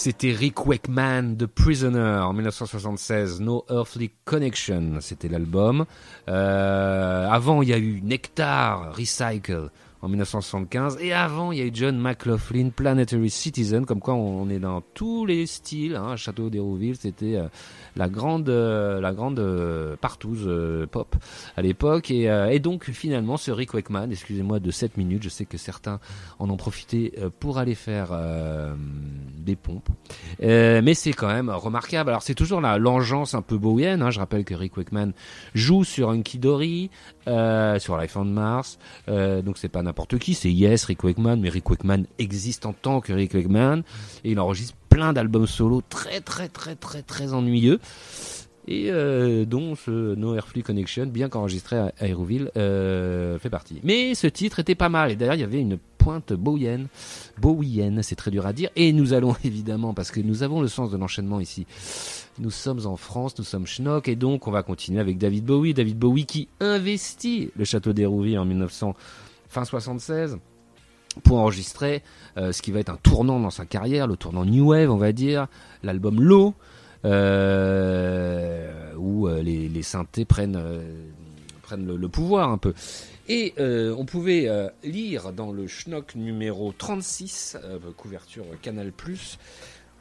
C'était 0.05 0.33
Rick 0.33 0.67
Wakeman 0.67 1.37
de 1.37 1.47
Prisoner 1.47 2.25
en 2.25 2.33
1976, 2.33 3.41
No 3.41 3.65
Earthly 3.71 4.11
Connection, 4.25 4.97
c'était 4.99 5.29
l'album. 5.29 5.85
Euh, 6.29 7.29
avant, 7.31 7.63
il 7.63 7.69
y 7.69 7.73
a 7.73 7.79
eu 7.79 8.01
Nectar, 8.03 8.97
Recycle 8.97 9.71
en 10.01 10.09
1975, 10.09 10.99
et 11.01 11.13
avant, 11.13 11.53
il 11.53 11.59
y 11.59 11.63
a 11.63 11.67
eu 11.67 11.71
John 11.73 12.01
McLaughlin, 12.01 12.71
Planetary 12.71 13.31
Citizen, 13.31 13.87
comme 13.87 14.01
quoi 14.01 14.15
on 14.15 14.51
est 14.51 14.59
dans 14.59 14.81
tous 14.81 15.25
les 15.25 15.47
styles. 15.47 15.95
Hein. 15.95 16.17
Château 16.17 16.51
d'Hérouville, 16.51 16.97
c'était 16.97 17.37
euh, 17.37 17.47
la 17.97 18.09
grande, 18.09 18.49
euh, 18.49 19.01
la 19.01 19.12
grande 19.12 19.38
euh, 19.38 19.97
partouze 20.01 20.45
euh, 20.47 20.86
pop 20.86 21.14
à 21.57 21.62
l'époque, 21.62 22.11
et, 22.11 22.59
donc 22.61 22.90
finalement, 22.90 23.36
ce 23.36 23.51
Rick 23.51 23.74
Wakeman, 23.74 24.11
excusez-moi 24.11 24.61
de 24.61 24.70
7 24.70 24.97
minutes, 24.97 25.22
je 25.22 25.28
sais 25.28 25.45
que 25.45 25.59
certains 25.59 26.01
en 26.38 26.49
ont 26.49 26.57
profité 26.57 27.12
pour 27.40 27.59
aller 27.59 27.74
faire 27.74 28.11
des 29.36 29.57
pompes. 29.57 29.88
Mais 30.40 30.95
c'est 30.95 31.12
quand 31.12 31.28
même 31.28 31.51
remarquable. 31.51 32.11
Alors 32.11 32.22
c'est 32.22 32.34
toujours 32.34 32.61
la 32.61 32.78
l'engeance 32.78 33.34
un 33.34 33.43
peu 33.43 33.59
bowienne. 33.59 34.03
Hein. 34.03 34.11
Je 34.11 34.20
rappelle 34.20 34.45
que 34.45 34.55
Rick 34.55 34.76
Wakeman 34.76 35.12
joue 35.55 35.84
sur 35.84 36.11
Hunky 36.11 36.38
Dory, 36.38 36.90
sur 37.26 37.99
Life 37.99 38.16
on 38.16 38.24
Mars. 38.24 38.78
Donc 39.09 39.59
c'est 39.59 39.68
pas 39.68 39.82
n'importe 39.82 40.18
qui, 40.18 40.34
c'est 40.34 40.53
Yes, 40.53 40.84
Rick 40.84 41.03
Wakeman. 41.03 41.40
Mais 41.40 41.49
Rick 41.49 41.68
Wakeman 41.68 42.07
existe 42.18 42.66
en 42.66 42.72
tant 42.72 43.01
que 43.01 43.12
Rick 43.12 43.34
Wakeman 43.34 43.82
et 44.24 44.32
il 44.32 44.40
enregistre 44.40 44.76
plein 44.93 45.12
d'albums 45.12 45.47
solo 45.47 45.82
très 45.88 46.20
très 46.20 46.49
très 46.49 46.74
très 46.74 47.03
très 47.03 47.32
ennuyeux. 47.32 47.80
Et 48.68 48.90
euh, 48.90 49.45
dont 49.45 49.74
ce 49.74 50.14
No 50.14 50.36
Earthly 50.36 50.62
Connection, 50.62 51.07
bien 51.07 51.28
qu'enregistré 51.28 51.76
à 51.76 51.93
Aéroville, 51.99 52.51
euh, 52.57 53.38
fait 53.38 53.51
partie. 53.51 53.80
Mais 53.82 54.14
ce 54.14 54.28
titre 54.28 54.61
était 54.61 54.76
pas 54.76 54.88
mal. 54.88 55.11
Et 55.11 55.16
d'ailleurs, 55.16 55.34
il 55.34 55.40
y 55.40 55.45
avait 55.45 55.61
une 55.61 55.78
pointe 55.99 56.32
bowienne, 56.32 56.86
bowienne, 57.40 58.03
c'est 58.05 58.14
très 58.14 58.30
dur 58.30 58.47
à 58.47 58.53
dire. 58.53 58.70
Et 58.76 58.93
nous 58.93 59.14
allons 59.14 59.34
évidemment, 59.45 59.95
parce 59.95 60.12
que 60.12 60.20
nous 60.20 60.45
avons 60.45 60.61
le 60.61 60.68
sens 60.68 60.93
de 60.93 60.97
l'enchaînement 60.97 61.40
ici. 61.40 61.66
Nous 62.38 62.51
sommes 62.51 62.86
en 62.86 62.97
France, 62.97 63.36
nous 63.38 63.45
sommes 63.45 63.66
schnock, 63.66 64.07
et 64.09 64.14
donc 64.14 64.47
on 64.47 64.53
va 64.53 64.62
continuer 64.62 65.01
avec 65.01 65.18
David 65.18 65.45
Bowie. 65.45 65.74
David 65.74 65.99
Bowie 65.99 66.26
qui 66.26 66.49
investit 66.61 67.51
le 67.57 67.64
château 67.64 67.93
d'Hérouville 67.93 68.38
en 68.38 68.45
1900, 68.45 68.95
fin 69.49 69.64
76 69.64 70.38
pour 71.25 71.39
enregistrer 71.39 72.03
euh, 72.37 72.53
ce 72.53 72.63
qui 72.63 72.73
va 72.73 72.81
être 72.81 72.91
un 72.91 72.99
tournant 73.03 73.39
dans 73.41 73.51
sa 73.51 73.67
carrière, 73.67 74.07
le 74.07 74.17
tournant 74.17 74.45
New 74.45 74.71
Wave, 74.71 74.91
on 74.91 74.97
va 74.97 75.13
dire, 75.13 75.47
l'album 75.83 76.21
Low. 76.23 76.55
euh, 77.05 78.93
où 78.97 79.27
euh, 79.27 79.43
les, 79.43 79.69
les 79.69 79.83
synthés 79.83 80.25
prennent, 80.25 80.61
le, 81.77 82.09
pouvoir 82.09 82.51
un 82.51 82.59
peu. 82.59 82.75
Et 83.29 83.55
on 83.59 84.05
pouvait 84.05 84.49
lire 84.85 85.33
dans 85.33 85.53
le 85.53 85.67
Schnock 85.67 86.15
numéro 86.15 86.73
36, 86.77 87.57
euh, 87.65 87.79
couverture 87.97 88.45
Canal+, 88.61 88.93
vous 88.99 89.17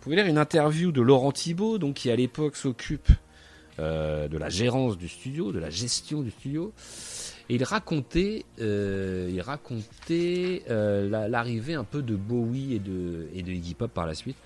pouvez 0.02 0.16
lire 0.16 0.26
une 0.26 0.40
interview 0.40 0.92
de 0.92 1.02
Laurent 1.02 1.32
Thibault, 1.32 1.78
donc 1.78 1.96
qui 1.96 2.12
à 2.12 2.16
l'époque 2.16 2.56
s'occupe 2.56 3.12
de 3.78 4.38
la 4.38 4.50
gérance 4.50 4.96
du 4.96 5.08
studio, 5.08 5.52
de 5.52 5.58
la 5.58 5.72
gestion 5.72 6.22
du 6.22 6.30
studio. 6.30 6.72
Et 7.52 7.56
il 7.56 7.64
racontait, 7.66 8.46
euh, 8.62 9.30
euh, 10.70 11.10
la- 11.10 11.28
l'arrivée 11.28 11.74
un 11.74 11.84
peu 11.84 12.02
de 12.02 12.16
Bowie 12.16 12.76
et 12.76 12.80
de, 12.80 13.28
et 13.34 13.40
Iggy 13.40 13.74
Pop 13.74 13.92
par 13.92 14.08
la 14.08 14.14
suite 14.14 14.38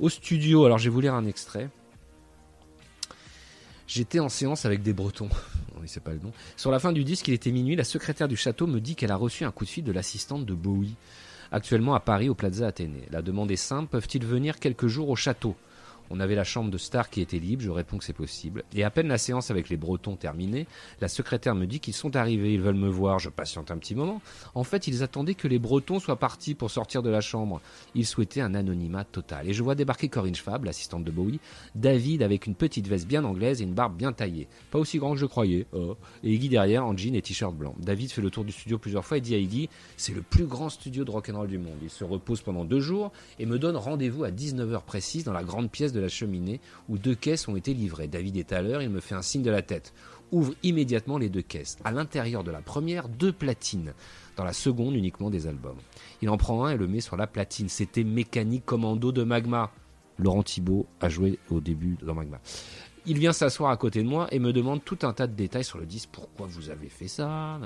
au 0.00 0.08
studio. 0.08 0.64
Alors 0.64 0.78
je 0.78 0.84
vais 0.84 0.94
vous 0.94 1.02
lire 1.02 1.12
un 1.12 1.26
extrait. 1.26 1.68
J'étais 3.86 4.18
en 4.18 4.30
séance 4.30 4.64
avec 4.64 4.82
des 4.82 4.92
Bretons. 4.94 5.28
Oui, 5.80 5.86
c'est 5.86 6.02
pas 6.02 6.10
le 6.12 6.18
nom. 6.18 6.32
Sur 6.56 6.72
la 6.72 6.80
fin 6.80 6.90
du 6.92 7.04
disque, 7.04 7.28
il 7.28 7.34
était 7.34 7.52
minuit. 7.52 7.76
La 7.76 7.84
secrétaire 7.84 8.26
du 8.26 8.34
château 8.36 8.66
me 8.66 8.80
dit 8.80 8.96
qu'elle 8.96 9.12
a 9.12 9.16
reçu 9.16 9.44
un 9.44 9.52
coup 9.52 9.64
de 9.64 9.70
fil 9.70 9.84
de 9.84 9.92
l'assistante 9.92 10.44
de 10.44 10.52
Bowie, 10.52 10.96
actuellement 11.52 11.94
à 11.94 12.00
Paris 12.00 12.28
au 12.28 12.34
Plaza 12.34 12.66
Athénée. 12.66 13.04
La 13.12 13.22
demande 13.22 13.48
est 13.52 13.56
simple 13.56 13.88
peuvent-ils 13.88 14.24
venir 14.26 14.58
quelques 14.58 14.88
jours 14.88 15.08
au 15.08 15.14
château? 15.14 15.54
On 16.10 16.20
avait 16.20 16.34
la 16.34 16.44
chambre 16.44 16.70
de 16.70 16.78
Star 16.78 17.10
qui 17.10 17.20
était 17.20 17.38
libre. 17.38 17.62
Je 17.62 17.70
réponds 17.70 17.98
que 17.98 18.04
c'est 18.04 18.12
possible. 18.12 18.64
Et 18.74 18.84
à 18.84 18.90
peine 18.90 19.08
la 19.08 19.18
séance 19.18 19.50
avec 19.50 19.68
les 19.68 19.76
Bretons 19.76 20.16
terminée, 20.16 20.66
la 21.00 21.08
secrétaire 21.08 21.54
me 21.54 21.66
dit 21.66 21.80
qu'ils 21.80 21.94
sont 21.94 22.16
arrivés. 22.16 22.54
Ils 22.54 22.60
veulent 22.60 22.74
me 22.74 22.88
voir. 22.88 23.18
Je 23.18 23.28
patiente 23.28 23.70
un 23.70 23.78
petit 23.78 23.94
moment. 23.94 24.20
En 24.54 24.64
fait, 24.64 24.86
ils 24.86 25.02
attendaient 25.02 25.34
que 25.34 25.48
les 25.48 25.58
Bretons 25.58 25.98
soient 26.00 26.18
partis 26.18 26.54
pour 26.54 26.70
sortir 26.70 27.02
de 27.02 27.10
la 27.10 27.20
chambre. 27.20 27.60
Ils 27.94 28.06
souhaitaient 28.06 28.40
un 28.40 28.54
anonymat 28.54 29.04
total. 29.04 29.48
Et 29.48 29.52
je 29.52 29.62
vois 29.62 29.74
débarquer 29.74 30.08
Corinne 30.08 30.34
Schwab, 30.34 30.64
l'assistante 30.64 31.04
de 31.04 31.10
Bowie, 31.10 31.40
David 31.74 32.22
avec 32.22 32.46
une 32.46 32.54
petite 32.54 32.88
veste 32.88 33.06
bien 33.06 33.24
anglaise 33.24 33.60
et 33.60 33.64
une 33.64 33.74
barbe 33.74 33.96
bien 33.96 34.12
taillée. 34.12 34.48
Pas 34.70 34.78
aussi 34.78 34.98
grand 34.98 35.12
que 35.12 35.18
je 35.18 35.26
croyais. 35.26 35.66
oh. 35.72 35.96
Et 36.22 36.32
Iggy 36.32 36.48
derrière 36.48 36.84
en 36.84 36.96
jean 36.96 37.14
et 37.14 37.22
t-shirt 37.22 37.54
blanc. 37.54 37.74
David 37.78 38.10
fait 38.10 38.22
le 38.22 38.30
tour 38.30 38.44
du 38.44 38.52
studio 38.52 38.78
plusieurs 38.78 39.04
fois 39.04 39.18
et 39.18 39.20
dit 39.20 39.34
à 39.34 39.38
Iggy 39.38 39.68
C'est 39.96 40.14
le 40.14 40.22
plus 40.22 40.46
grand 40.46 40.68
studio 40.68 41.04
de 41.04 41.10
rock'n'roll 41.10 41.48
du 41.48 41.58
monde. 41.58 41.76
Il 41.82 41.90
se 41.90 42.04
repose 42.04 42.42
pendant 42.42 42.64
deux 42.64 42.80
jours 42.80 43.12
et 43.38 43.46
me 43.46 43.58
donne 43.58 43.76
rendez-vous 43.76 44.24
à 44.24 44.30
19h 44.30 44.82
précise 44.82 45.24
dans 45.24 45.32
la 45.32 45.44
grande 45.44 45.70
pièce 45.70 45.92
de 45.92 45.97
la 46.00 46.08
cheminée 46.08 46.60
où 46.88 46.98
deux 46.98 47.14
caisses 47.14 47.48
ont 47.48 47.56
été 47.56 47.74
livrées. 47.74 48.08
David 48.08 48.36
est 48.36 48.52
à 48.52 48.62
l'heure, 48.62 48.82
il 48.82 48.90
me 48.90 49.00
fait 49.00 49.14
un 49.14 49.22
signe 49.22 49.42
de 49.42 49.50
la 49.50 49.62
tête. 49.62 49.92
Ouvre 50.30 50.54
immédiatement 50.62 51.18
les 51.18 51.30
deux 51.30 51.42
caisses. 51.42 51.78
À 51.84 51.90
l'intérieur 51.90 52.44
de 52.44 52.50
la 52.50 52.60
première, 52.60 53.08
deux 53.08 53.32
platines. 53.32 53.94
Dans 54.36 54.44
la 54.44 54.52
seconde, 54.52 54.94
uniquement 54.94 55.30
des 55.30 55.46
albums. 55.46 55.78
Il 56.22 56.28
en 56.28 56.36
prend 56.36 56.64
un 56.64 56.70
et 56.70 56.76
le 56.76 56.86
met 56.86 57.00
sur 57.00 57.16
la 57.16 57.26
platine. 57.26 57.68
C'était 57.68 58.04
Mécanique 58.04 58.64
Commando 58.64 59.10
de 59.10 59.24
Magma. 59.24 59.72
Laurent 60.18 60.42
Thibault 60.42 60.86
a 61.00 61.08
joué 61.08 61.38
au 61.50 61.60
début 61.60 61.96
dans 62.02 62.14
Magma. 62.14 62.40
Il 63.06 63.18
vient 63.18 63.32
s'asseoir 63.32 63.70
à 63.70 63.76
côté 63.76 64.02
de 64.02 64.08
moi 64.08 64.28
et 64.32 64.38
me 64.38 64.52
demande 64.52 64.84
tout 64.84 64.98
un 65.02 65.12
tas 65.12 65.26
de 65.26 65.34
détails 65.34 65.64
sur 65.64 65.78
le 65.78 65.86
disque. 65.86 66.08
Pourquoi 66.12 66.46
vous 66.46 66.70
avez 66.70 66.88
fait 66.88 67.08
ça? 67.08 67.58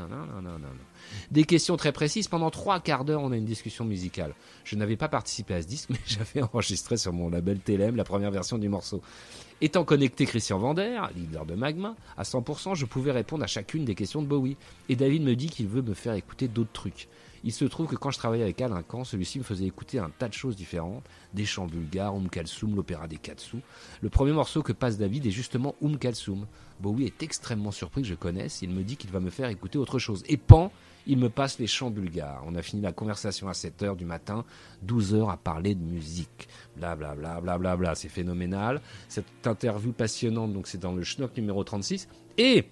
Des 1.30 1.44
questions 1.44 1.76
très 1.76 1.92
précises. 1.92 2.28
Pendant 2.28 2.50
trois 2.50 2.80
quarts 2.80 3.04
d'heure, 3.04 3.22
on 3.22 3.32
a 3.32 3.36
une 3.36 3.44
discussion 3.44 3.84
musicale. 3.84 4.34
Je 4.64 4.76
n'avais 4.76 4.96
pas 4.96 5.08
participé 5.08 5.54
à 5.54 5.62
ce 5.62 5.66
disque, 5.66 5.88
mais 5.90 5.98
j'avais 6.06 6.42
enregistré 6.42 6.96
sur 6.96 7.12
mon 7.12 7.28
label 7.28 7.60
TLM 7.60 7.96
la 7.96 8.04
première 8.04 8.30
version 8.30 8.58
du 8.58 8.68
morceau. 8.68 9.02
Étant 9.60 9.84
connecté 9.84 10.26
Christian 10.26 10.58
Vander, 10.58 11.00
leader 11.14 11.46
de 11.46 11.54
Magma, 11.54 11.94
à 12.16 12.24
100%, 12.24 12.74
je 12.74 12.84
pouvais 12.84 13.12
répondre 13.12 13.44
à 13.44 13.46
chacune 13.46 13.84
des 13.84 13.94
questions 13.94 14.20
de 14.20 14.26
Bowie. 14.26 14.56
Et 14.88 14.96
David 14.96 15.22
me 15.22 15.34
dit 15.34 15.48
qu'il 15.48 15.68
veut 15.68 15.82
me 15.82 15.94
faire 15.94 16.14
écouter 16.14 16.48
d'autres 16.48 16.72
trucs. 16.72 17.08
Il 17.44 17.52
se 17.52 17.64
trouve 17.64 17.86
que 17.86 17.96
quand 17.96 18.10
je 18.10 18.18
travaillais 18.18 18.44
avec 18.44 18.60
Alain 18.60 18.82
Camp, 18.82 19.04
celui-ci 19.04 19.38
me 19.38 19.44
faisait 19.44 19.66
écouter 19.66 19.98
un 19.98 20.10
tas 20.10 20.28
de 20.28 20.34
choses 20.34 20.56
différentes, 20.56 21.04
des 21.34 21.44
chants 21.44 21.66
bulgares, 21.66 22.14
Um 22.14 22.28
Kalsum, 22.28 22.76
l'opéra 22.76 23.08
des 23.08 23.16
Katsu. 23.16 23.56
Le 24.00 24.10
premier 24.10 24.32
morceau 24.32 24.62
que 24.62 24.72
passe 24.72 24.98
David 24.98 25.26
est 25.26 25.30
justement 25.30 25.74
Um 25.82 25.98
Kalsum. 25.98 26.46
Bowie 26.80 27.06
est 27.06 27.22
extrêmement 27.22 27.70
surpris 27.70 28.02
que 28.02 28.08
je 28.08 28.14
connaisse, 28.14 28.62
il 28.62 28.70
me 28.70 28.82
dit 28.82 28.96
qu'il 28.96 29.10
va 29.10 29.20
me 29.20 29.30
faire 29.30 29.48
écouter 29.48 29.78
autre 29.78 29.98
chose. 29.98 30.22
Et 30.28 30.36
pan, 30.36 30.72
il 31.06 31.18
me 31.18 31.28
passe 31.28 31.58
les 31.58 31.66
chants 31.66 31.90
bulgares. 31.90 32.42
On 32.46 32.54
a 32.54 32.62
fini 32.62 32.82
la 32.82 32.92
conversation 32.92 33.48
à 33.48 33.52
7h 33.52 33.96
du 33.96 34.04
matin, 34.04 34.44
12 34.82 35.14
heures 35.14 35.30
à 35.30 35.36
parler 35.36 35.74
de 35.74 35.82
musique. 35.82 36.48
Bla 36.76 36.96
bla 36.96 37.14
bla 37.14 37.40
bla 37.40 37.58
bla 37.58 37.76
bla, 37.76 37.94
c'est 37.94 38.08
phénoménal. 38.08 38.80
Cette 39.08 39.46
interview 39.46 39.92
passionnante, 39.92 40.52
donc 40.52 40.66
c'est 40.66 40.78
dans 40.78 40.92
le 40.92 41.02
Schnock 41.02 41.36
numéro 41.36 41.62
36. 41.64 42.08
Et 42.38 42.68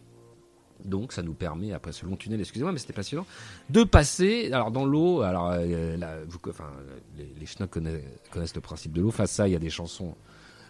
donc, 0.84 1.12
ça 1.12 1.22
nous 1.22 1.34
permet, 1.34 1.72
après 1.72 1.92
ce 1.92 2.06
long 2.06 2.16
tunnel, 2.16 2.40
excusez-moi, 2.40 2.72
mais 2.72 2.78
c'était 2.78 2.92
passionnant, 2.92 3.26
de 3.68 3.84
passer, 3.84 4.50
alors 4.52 4.70
dans 4.70 4.84
l'eau, 4.84 5.22
alors, 5.22 5.50
euh, 5.52 5.96
là, 5.96 6.16
vous, 6.28 6.38
enfin, 6.48 6.70
les, 7.16 7.32
les 7.38 7.46
Schnock 7.46 7.70
connaissent, 7.70 8.02
connaissent 8.30 8.54
le 8.54 8.60
principe 8.60 8.92
de 8.92 9.00
l'eau. 9.00 9.10
Face 9.10 9.32
à 9.32 9.34
ça, 9.34 9.48
il 9.48 9.52
y 9.52 9.56
a 9.56 9.60
des 9.60 9.70
chansons, 9.70 10.14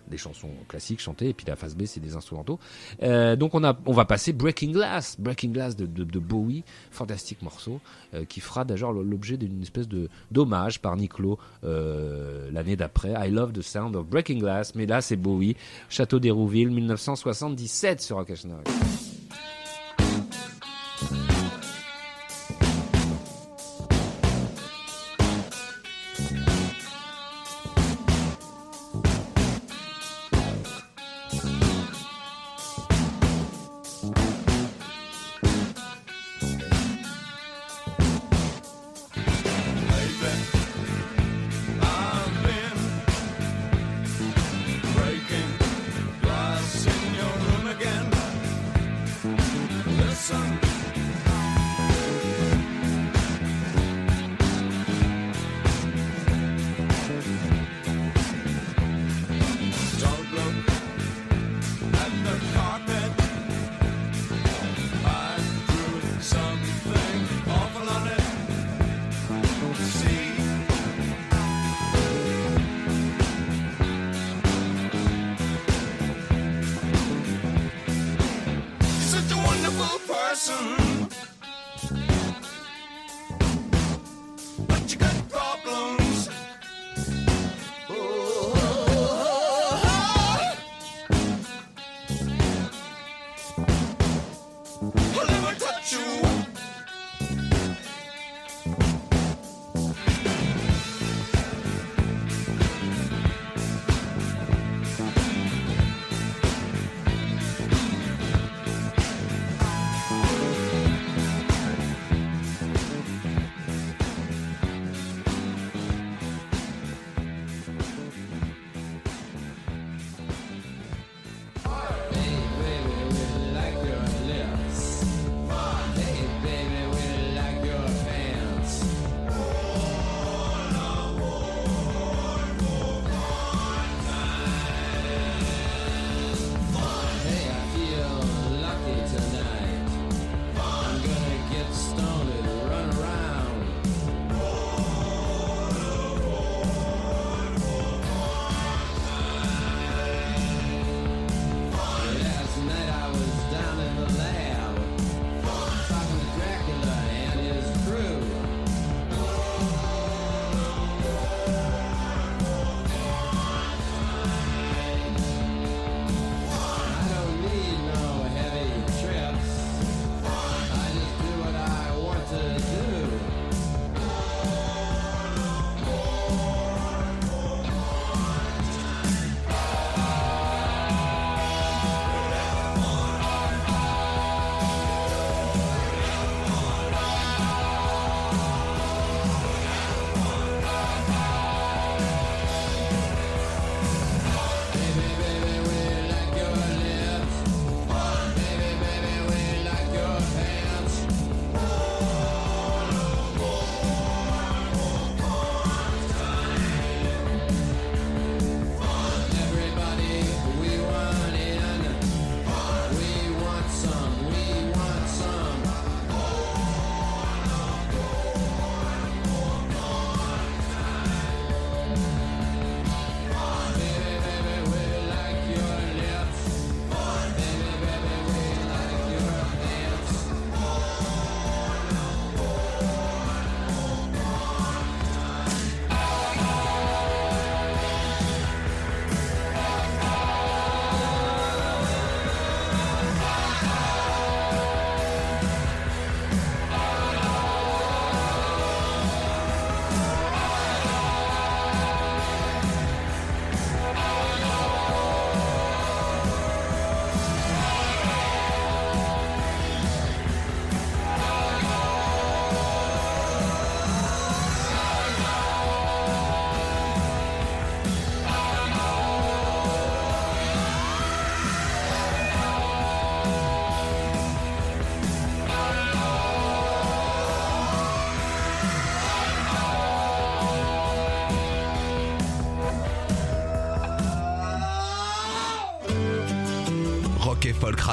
des 0.08 0.18
chansons 0.18 0.50
classiques 0.68 1.00
chantées, 1.00 1.30
et 1.30 1.34
puis 1.34 1.46
la 1.46 1.56
face 1.56 1.74
B, 1.74 1.84
c'est 1.86 2.00
des 2.00 2.16
instrumentaux. 2.16 2.58
Euh, 3.02 3.36
donc, 3.36 3.54
on 3.54 3.64
a, 3.64 3.78
on 3.86 3.92
va 3.92 4.04
passer 4.04 4.32
Breaking 4.32 4.72
Glass, 4.72 5.16
Breaking 5.18 5.50
Glass 5.50 5.76
de, 5.76 5.86
de, 5.86 6.04
de 6.04 6.18
Bowie, 6.18 6.64
fantastique 6.90 7.42
morceau, 7.42 7.80
euh, 8.14 8.24
qui 8.24 8.40
fera 8.40 8.64
d'ailleurs 8.64 8.92
l'objet 8.92 9.36
d'une 9.36 9.62
espèce 9.62 9.88
de 9.88 10.08
d'hommage 10.30 10.80
par 10.80 10.96
Niclo 10.96 11.38
euh, 11.64 12.50
l'année 12.52 12.76
d'après. 12.76 13.14
I 13.16 13.30
love 13.30 13.52
the 13.52 13.62
sound 13.62 13.96
of 13.96 14.06
Breaking 14.06 14.38
Glass, 14.38 14.74
mais 14.74 14.86
là, 14.86 15.00
c'est 15.00 15.16
Bowie, 15.16 15.56
Château 15.88 16.18
d'Hérouville, 16.18 16.70
1977 16.70 18.00
sur 18.00 18.16
Rock 18.16 18.30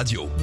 九。 0.08 0.37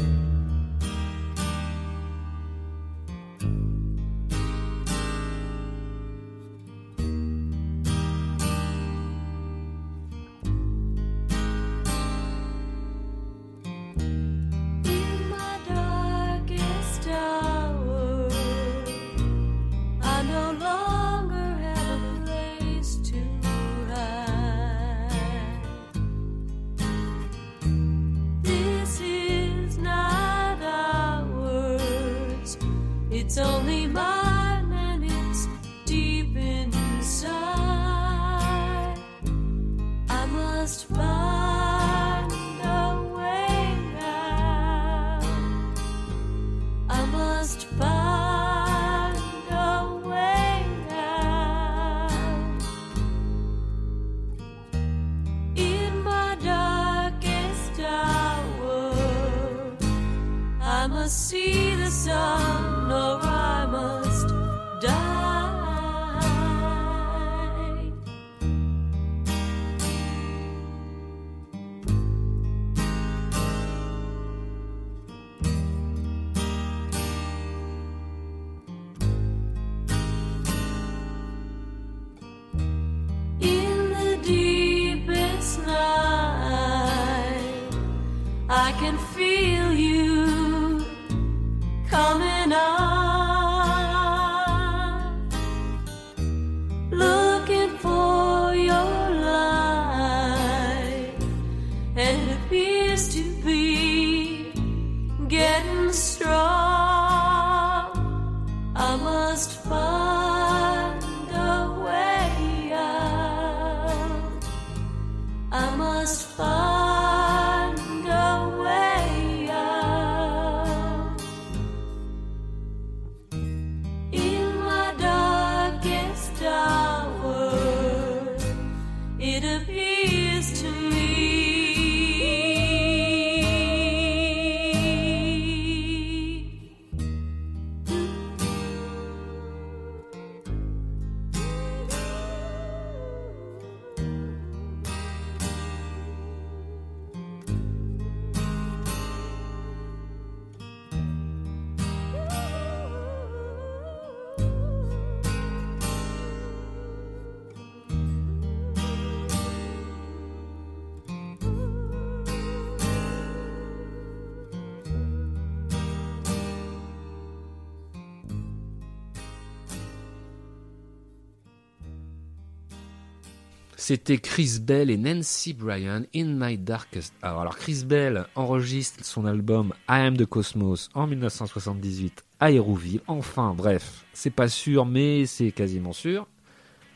C'était 174.06 174.20
Chris 174.20 174.58
Bell 174.60 174.90
et 174.90 174.98
Nancy 174.98 175.54
Bryan 175.54 176.04
in 176.14 176.26
My 176.26 176.58
Darkest 176.58 177.14
Hour. 177.22 177.40
Alors 177.40 177.56
Chris 177.56 177.84
Bell 177.86 178.26
enregistre 178.34 179.02
son 179.02 179.24
album 179.24 179.72
I 179.88 180.00
Am 180.00 180.18
the 180.18 180.26
Cosmos 180.26 180.90
en 180.92 181.06
1978 181.06 182.22
à 182.38 182.50
Hérouville. 182.50 183.00
Enfin, 183.06 183.54
bref, 183.56 184.04
c'est 184.12 184.28
pas 184.28 184.48
sûr, 184.48 184.84
mais 184.84 185.24
c'est 185.24 185.52
quasiment 185.52 185.94
sûr. 185.94 186.26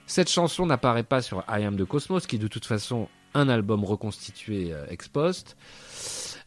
Cette 0.07 0.29
chanson 0.29 0.67
n'apparaît 0.67 1.03
pas 1.03 1.23
sur 1.23 1.43
I 1.49 1.65
Am 1.65 1.79
the 1.79 1.87
Cosmos, 1.87 2.27
qui 2.27 2.37
est 2.37 2.39
de 2.39 2.47
toute 2.47 2.67
façon 2.67 3.09
un 3.33 3.49
album 3.49 3.87
reconstitué 3.87 4.75
euh, 4.75 4.85
ex 4.91 5.09
post. 5.09 5.57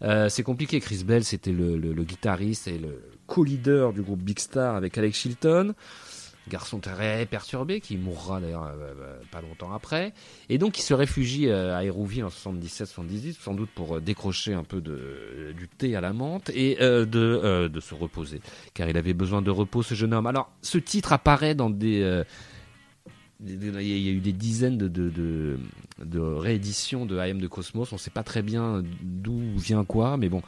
Euh, 0.04 0.30
c'est 0.30 0.44
compliqué. 0.44 0.80
Chris 0.80 1.04
Bell, 1.04 1.24
c'était 1.24 1.54
le, 1.54 2.04
guitariste 2.04 2.68
et 2.68 2.78
le 2.78 3.02
co-leader 3.26 3.94
du 3.94 4.04
groupe 4.04 4.22
Big 4.22 4.38
Star 4.38 4.76
avec 4.76 4.96
Alex 4.96 5.18
Chilton. 5.18 5.74
Garçon 6.52 6.80
très 6.80 7.26
perturbé 7.26 7.80
qui 7.80 7.96
mourra 7.96 8.42
d'ailleurs 8.42 8.66
euh, 8.66 8.94
euh, 9.00 9.20
pas 9.32 9.42
longtemps 9.42 9.72
après. 9.74 10.14
Et 10.50 10.58
donc 10.58 10.78
il 10.78 10.82
se 10.82 10.94
réfugie 10.94 11.48
euh, 11.48 11.78
à 11.78 11.86
Hérouville 11.86 12.26
en 12.26 12.28
77-78, 12.28 13.38
sans 13.40 13.54
doute 13.54 13.70
pour 13.74 14.02
décrocher 14.02 14.54
un 14.54 14.66
peu 14.66 14.82
de, 14.82 15.54
du 15.58 15.70
thé 15.70 15.96
à 15.96 16.02
la 16.02 16.12
menthe 16.12 16.50
et 16.50 16.76
de, 16.76 17.68
de 17.68 17.80
se 17.80 17.96
reposer. 17.96 18.42
Car 18.74 18.90
il 18.90 18.98
avait 18.98 19.14
besoin 19.14 19.42
de 19.42 19.50
repos, 19.50 19.82
ce 19.82 19.96
jeune 19.96 20.14
homme. 20.14 20.28
Alors 20.28 20.52
ce 20.62 20.78
titre 20.78 21.14
apparaît 21.14 21.56
dans 21.56 21.70
des... 21.70 22.24
il 23.40 23.82
y 23.82 24.10
a 24.10 24.12
eu 24.12 24.20
des 24.20 24.34
dizaines 24.34 24.78
de, 24.78 24.90
de, 24.90 25.58
de, 26.04 26.20
rééditions 26.20 27.06
de 27.06 27.18
Am 27.18 27.40
de 27.40 27.48
Cosmos. 27.48 27.94
On 27.94 27.96
ne 27.96 28.00
sait 28.00 28.12
pas 28.12 28.24
très 28.24 28.42
bien 28.42 28.84
d'où 29.02 29.40
vient 29.58 29.86
quoi, 29.86 30.18
mais 30.18 30.28
bon, 30.28 30.42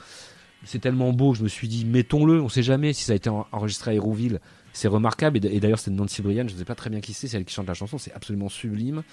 c'est 0.65 0.79
tellement 0.79 1.13
beau 1.13 1.33
je 1.33 1.43
me 1.43 1.47
suis 1.47 1.69
dit, 1.69 1.85
mettons-le. 1.85 2.41
On 2.41 2.45
ne 2.45 2.49
sait 2.49 2.63
jamais 2.63 2.91
si 2.91 3.05
ça 3.05 3.13
a 3.13 3.15
été 3.15 3.29
en- 3.29 3.47
enregistré 3.53 3.91
à 3.91 3.93
Hérouville. 3.93 4.39
C'est 4.73 4.87
remarquable. 4.87 5.39
Et 5.45 5.59
d'ailleurs, 5.59 5.79
c'est 5.79 5.91
Nancy 5.91 6.21
Bryan. 6.21 6.49
Je 6.49 6.53
ne 6.53 6.59
sais 6.59 6.65
pas 6.65 6.75
très 6.75 6.89
bien 6.89 6.99
qui 6.99 7.13
c'est. 7.13 7.27
C'est 7.27 7.37
elle 7.37 7.45
qui 7.45 7.53
chante 7.53 7.67
la 7.67 7.75
chanson. 7.75 7.97
C'est 7.97 8.11
absolument 8.13 8.49
sublime. 8.49 9.03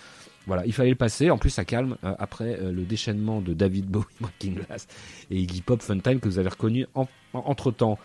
Voilà, 0.46 0.64
il 0.66 0.72
fallait 0.72 0.90
le 0.90 0.96
passer. 0.96 1.30
En 1.30 1.38
plus, 1.38 1.50
ça 1.50 1.64
calme 1.64 1.96
euh, 2.02 2.14
après 2.18 2.58
euh, 2.58 2.72
le 2.72 2.82
déchaînement 2.82 3.42
de 3.42 3.52
David 3.52 3.86
Bowie, 3.86 4.06
Breaking 4.20 4.52
Glass 4.52 4.88
et 5.30 5.36
Iggy 5.36 5.60
Pop, 5.60 5.82
Funtime 5.82 6.18
que 6.18 6.28
vous 6.28 6.38
avez 6.38 6.48
reconnu 6.48 6.86
en, 6.94 7.06
entre 7.34 7.70
temps. 7.70 7.98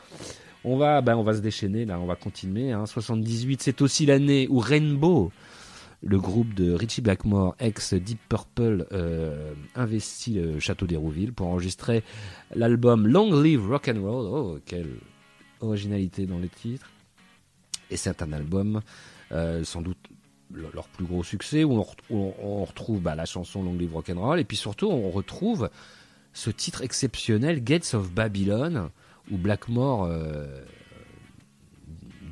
On 0.65 0.77
va, 0.77 1.01
ben, 1.01 1.15
on 1.15 1.23
va 1.23 1.33
se 1.33 1.39
déchaîner 1.39 1.85
là. 1.85 1.99
On 1.99 2.05
va 2.05 2.15
continuer. 2.15 2.71
Hein. 2.71 2.85
78, 2.85 3.61
c'est 3.63 3.81
aussi 3.81 4.05
l'année 4.05 4.47
où 4.49 4.59
Rainbow 4.59 5.31
le 6.03 6.19
groupe 6.19 6.53
de 6.53 6.71
Richie 6.71 7.01
Blackmore, 7.01 7.55
ex 7.59 7.93
Deep 7.95 8.19
Purple, 8.29 8.85
euh, 8.91 9.53
investit 9.73 10.35
le 10.35 10.59
château 10.59 10.85
d'Hérouville 10.85 11.33
pour 11.33 11.47
enregistrer 11.47 12.03
l'album 12.53 13.07
Long 13.07 13.41
Live 13.41 13.67
Rock 13.67 13.87
and 13.87 14.01
Roll. 14.01 14.27
Oh, 14.31 14.59
quelle 14.65 14.97
originalité 15.61 16.25
dans 16.25 16.37
les 16.37 16.49
titres. 16.49 16.91
Et 17.91 17.97
c'est 17.97 18.21
un 18.21 18.33
album, 18.33 18.81
euh, 19.31 19.63
sans 19.63 19.81
doute 19.81 19.97
le- 20.51 20.69
leur 20.73 20.87
plus 20.87 21.05
gros 21.05 21.23
succès, 21.23 21.63
où 21.63 21.83
on, 22.09 22.63
retrouve 22.65 23.01
bah, 23.01 23.15
la 23.15 23.25
chanson 23.25 23.63
Long 23.63 23.73
Live 23.75 23.93
Rock 23.93 24.09
and 24.09 24.19
Roll, 24.19 24.39
et 24.39 24.43
puis 24.43 24.57
surtout 24.57 24.87
on 24.87 25.09
retrouve 25.11 25.69
ce 26.33 26.49
titre 26.49 26.81
exceptionnel, 26.83 27.63
Gates 27.63 27.93
of 27.93 28.11
Babylon, 28.11 28.89
où 29.31 29.37
Blackmore 29.37 30.05
euh, 30.05 30.63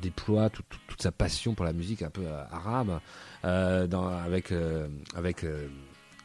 déploie 0.02 0.50
tout- 0.50 0.62
tout- 0.68 0.78
toute 0.86 1.02
sa 1.02 1.12
passion 1.12 1.54
pour 1.54 1.64
la 1.64 1.72
musique 1.72 2.02
un 2.02 2.10
peu 2.10 2.22
euh, 2.26 2.44
arabe, 2.50 3.00
avec, 3.42 4.52
avec, 5.14 5.44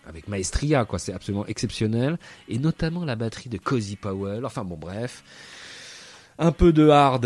avec 0.05 0.27
maestria, 0.27 0.85
quoi. 0.85 0.99
C'est 0.99 1.13
absolument 1.13 1.45
exceptionnel. 1.47 2.17
Et 2.47 2.59
notamment 2.59 3.03
la 3.05 3.15
batterie 3.15 3.49
de 3.49 3.57
Cozy 3.57 3.95
Powell. 3.95 4.45
Enfin 4.45 4.63
bon, 4.63 4.77
bref. 4.77 5.23
Un 6.37 6.51
peu 6.53 6.71
de 6.71 6.87
hard, 6.87 7.25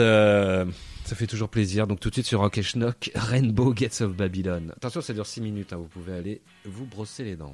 ça 1.06 1.16
fait 1.16 1.28
toujours 1.28 1.50
plaisir. 1.50 1.88
Donc 1.88 2.00
tout 2.00 2.10
de 2.10 2.16
suite 2.16 2.26
sur 2.26 2.40
Rock 2.40 2.62
Schnock, 2.62 3.12
Rainbow 3.16 3.74
Gates 3.74 4.02
of 4.02 4.16
Babylon. 4.16 4.74
Attention, 4.78 5.02
ça 5.02 5.14
dure 5.14 5.26
6 5.26 5.42
minutes, 5.42 5.74
hein, 5.74 5.78
vous 5.78 5.88
pouvez 5.88 6.14
aller 6.14 6.42
vous 6.66 6.86
brosser 6.86 7.24
les 7.24 7.36
dents. 7.36 7.54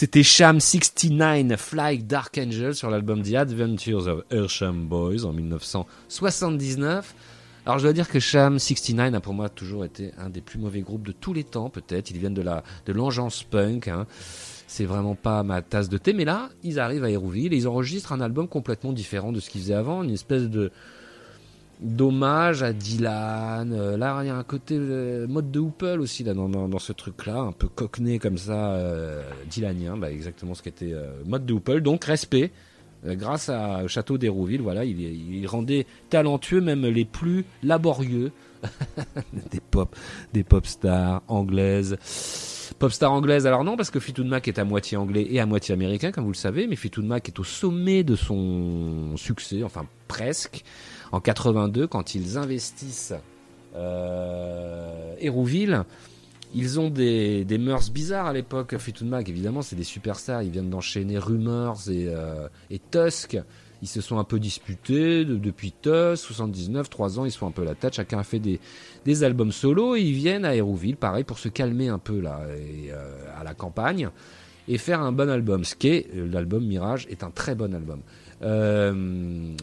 C'était 0.00 0.22
Sham 0.22 0.60
69 0.60 1.60
Fly 1.60 1.98
Dark 1.98 2.38
Angel 2.38 2.74
sur 2.74 2.88
l'album 2.88 3.22
The 3.22 3.34
Adventures 3.34 4.06
of 4.06 4.22
Hersham 4.30 4.86
Boys 4.86 5.26
en 5.26 5.34
1979. 5.34 7.14
Alors 7.66 7.78
je 7.78 7.84
dois 7.84 7.92
dire 7.92 8.08
que 8.08 8.18
Sham 8.18 8.58
69 8.58 9.12
a 9.12 9.20
pour 9.20 9.34
moi 9.34 9.50
toujours 9.50 9.84
été 9.84 10.12
un 10.16 10.30
des 10.30 10.40
plus 10.40 10.58
mauvais 10.58 10.80
groupes 10.80 11.06
de 11.06 11.12
tous 11.12 11.34
les 11.34 11.44
temps 11.44 11.68
peut-être. 11.68 12.10
Ils 12.12 12.16
viennent 12.16 12.32
de 12.32 12.40
la 12.40 12.64
de 12.86 12.94
l'engeance 12.94 13.42
punk. 13.42 13.88
hein. 13.88 14.06
C'est 14.66 14.86
vraiment 14.86 15.16
pas 15.16 15.42
ma 15.42 15.60
tasse 15.60 15.90
de 15.90 15.98
thé. 15.98 16.14
Mais 16.14 16.24
là, 16.24 16.48
ils 16.62 16.80
arrivent 16.80 17.04
à 17.04 17.10
Hérouville 17.10 17.52
et 17.52 17.58
ils 17.58 17.68
enregistrent 17.68 18.12
un 18.14 18.22
album 18.22 18.48
complètement 18.48 18.94
différent 18.94 19.32
de 19.32 19.40
ce 19.40 19.50
qu'ils 19.50 19.60
faisaient 19.60 19.74
avant. 19.74 20.02
Une 20.02 20.12
espèce 20.12 20.44
de 20.48 20.72
d'hommage 21.80 22.62
à 22.62 22.72
Dylan. 22.72 23.72
Euh, 23.72 23.96
là, 23.96 24.20
il 24.22 24.26
y 24.26 24.30
a 24.30 24.36
un 24.36 24.44
côté 24.44 24.76
euh, 24.78 25.26
mode 25.26 25.50
de 25.50 25.60
Hoople 25.60 26.00
aussi 26.00 26.24
là 26.24 26.34
dans, 26.34 26.48
dans, 26.48 26.68
dans 26.68 26.78
ce 26.78 26.92
truc-là, 26.92 27.38
un 27.38 27.52
peu 27.52 27.68
cockney 27.68 28.18
comme 28.18 28.38
ça, 28.38 28.72
euh, 28.72 29.22
Dylanien, 29.48 29.96
bah, 29.96 30.10
exactement 30.10 30.54
ce 30.54 30.62
qu'était 30.62 30.92
euh, 30.92 31.10
mode 31.26 31.46
de 31.46 31.54
Hoople. 31.54 31.80
Donc 31.80 32.04
respect. 32.04 32.50
Euh, 33.06 33.14
grâce 33.14 33.48
à, 33.48 33.84
au 33.84 33.88
château 33.88 34.18
d'Hérouville, 34.18 34.60
voilà, 34.60 34.84
il, 34.84 35.00
il 35.00 35.46
rendait 35.46 35.86
talentueux 36.10 36.60
même 36.60 36.84
les 36.84 37.06
plus 37.06 37.46
laborieux 37.62 38.30
des 39.50 39.60
pop, 39.60 39.96
des 40.34 40.44
pop 40.44 40.66
stars 40.66 41.22
anglaises. 41.28 41.96
Pop 42.78 42.92
star 42.92 43.12
anglaise, 43.12 43.46
alors 43.46 43.64
non, 43.64 43.76
parce 43.76 43.90
que 43.90 44.00
Fleetwood 44.00 44.26
Mac 44.26 44.48
est 44.48 44.58
à 44.58 44.64
moitié 44.64 44.96
anglais 44.96 45.26
et 45.28 45.40
à 45.40 45.46
moitié 45.46 45.74
américain, 45.74 46.12
comme 46.12 46.24
vous 46.24 46.32
le 46.32 46.36
savez, 46.36 46.66
mais 46.66 46.76
Fleetwood 46.76 47.04
Mac 47.04 47.28
est 47.28 47.38
au 47.38 47.44
sommet 47.44 48.04
de 48.04 48.16
son 48.16 49.16
succès, 49.16 49.62
enfin 49.62 49.86
presque, 50.08 50.62
en 51.12 51.20
82, 51.20 51.86
quand 51.86 52.14
ils 52.14 52.38
investissent 52.38 53.14
euh, 53.74 55.14
Hérouville. 55.18 55.84
Ils 56.52 56.80
ont 56.80 56.90
des, 56.90 57.44
des 57.44 57.58
mœurs 57.58 57.90
bizarres 57.90 58.26
à 58.26 58.32
l'époque, 58.32 58.76
Fleetwood 58.76 59.28
évidemment, 59.28 59.62
c'est 59.62 59.76
des 59.76 59.84
superstars, 59.84 60.42
ils 60.42 60.50
viennent 60.50 60.70
d'enchaîner 60.70 61.16
Rumors 61.16 61.88
et, 61.88 62.06
euh, 62.08 62.48
Tusk. 62.90 63.38
Ils 63.82 63.88
se 63.88 64.00
sont 64.00 64.18
un 64.18 64.24
peu 64.24 64.40
disputés 64.40 65.24
de- 65.24 65.36
depuis 65.36 65.72
Tusk, 65.80 66.16
79, 66.16 66.90
3 66.90 67.20
ans, 67.20 67.24
ils 67.24 67.30
sont 67.30 67.46
un 67.46 67.52
peu 67.52 67.62
la 67.64 67.76
tête, 67.76 67.94
chacun 67.94 68.18
a 68.18 68.24
fait 68.24 68.40
des, 68.40 69.24
albums 69.24 69.52
solo 69.52 69.94
et 69.94 70.00
ils 70.00 70.12
viennent 70.12 70.44
à 70.44 70.56
Hérouville, 70.56 70.96
pareil, 70.96 71.22
pour 71.22 71.38
se 71.38 71.48
calmer 71.48 71.86
un 71.88 71.98
peu 71.98 72.18
là, 72.18 72.40
euh, 72.48 73.24
à 73.38 73.44
la 73.44 73.54
campagne 73.54 74.10
et 74.66 74.76
faire 74.76 75.00
un 75.00 75.12
bon 75.12 75.30
album. 75.30 75.62
Ce 75.64 75.76
qui 75.76 75.88
est, 75.88 76.10
l'album 76.14 76.66
Mirage 76.66 77.06
est 77.10 77.22
un 77.22 77.30
très 77.30 77.54
bon 77.54 77.72
album. 77.74 78.00
Euh, 78.42 79.54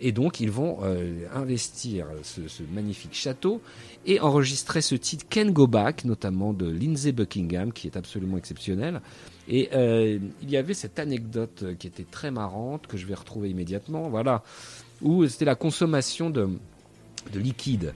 et 0.00 0.12
donc 0.12 0.40
ils 0.40 0.50
vont 0.50 0.78
euh, 0.82 1.26
investir 1.34 2.06
ce, 2.22 2.40
magnifique 2.72 3.12
château 3.12 3.60
et 4.06 4.20
enregistrer 4.20 4.80
ce 4.80 4.94
titre 4.94 5.26
Can 5.30 5.50
Go 5.50 5.66
Back, 5.66 6.04
notamment 6.04 6.52
de 6.52 6.68
Lindsey 6.68 7.12
Buckingham, 7.12 7.72
qui 7.72 7.86
est 7.86 7.96
absolument 7.96 8.38
exceptionnel. 8.38 9.00
Et 9.48 9.68
euh, 9.74 10.18
il 10.40 10.50
y 10.50 10.56
avait 10.56 10.74
cette 10.74 10.98
anecdote 10.98 11.64
qui 11.78 11.86
était 11.86 12.06
très 12.10 12.30
marrante, 12.30 12.86
que 12.86 12.96
je 12.96 13.06
vais 13.06 13.14
retrouver 13.14 13.50
immédiatement, 13.50 14.08
voilà, 14.08 14.42
où 15.02 15.26
c'était 15.26 15.44
la 15.44 15.56
consommation 15.56 16.30
de, 16.30 16.48
de 17.32 17.38
liquide. 17.38 17.92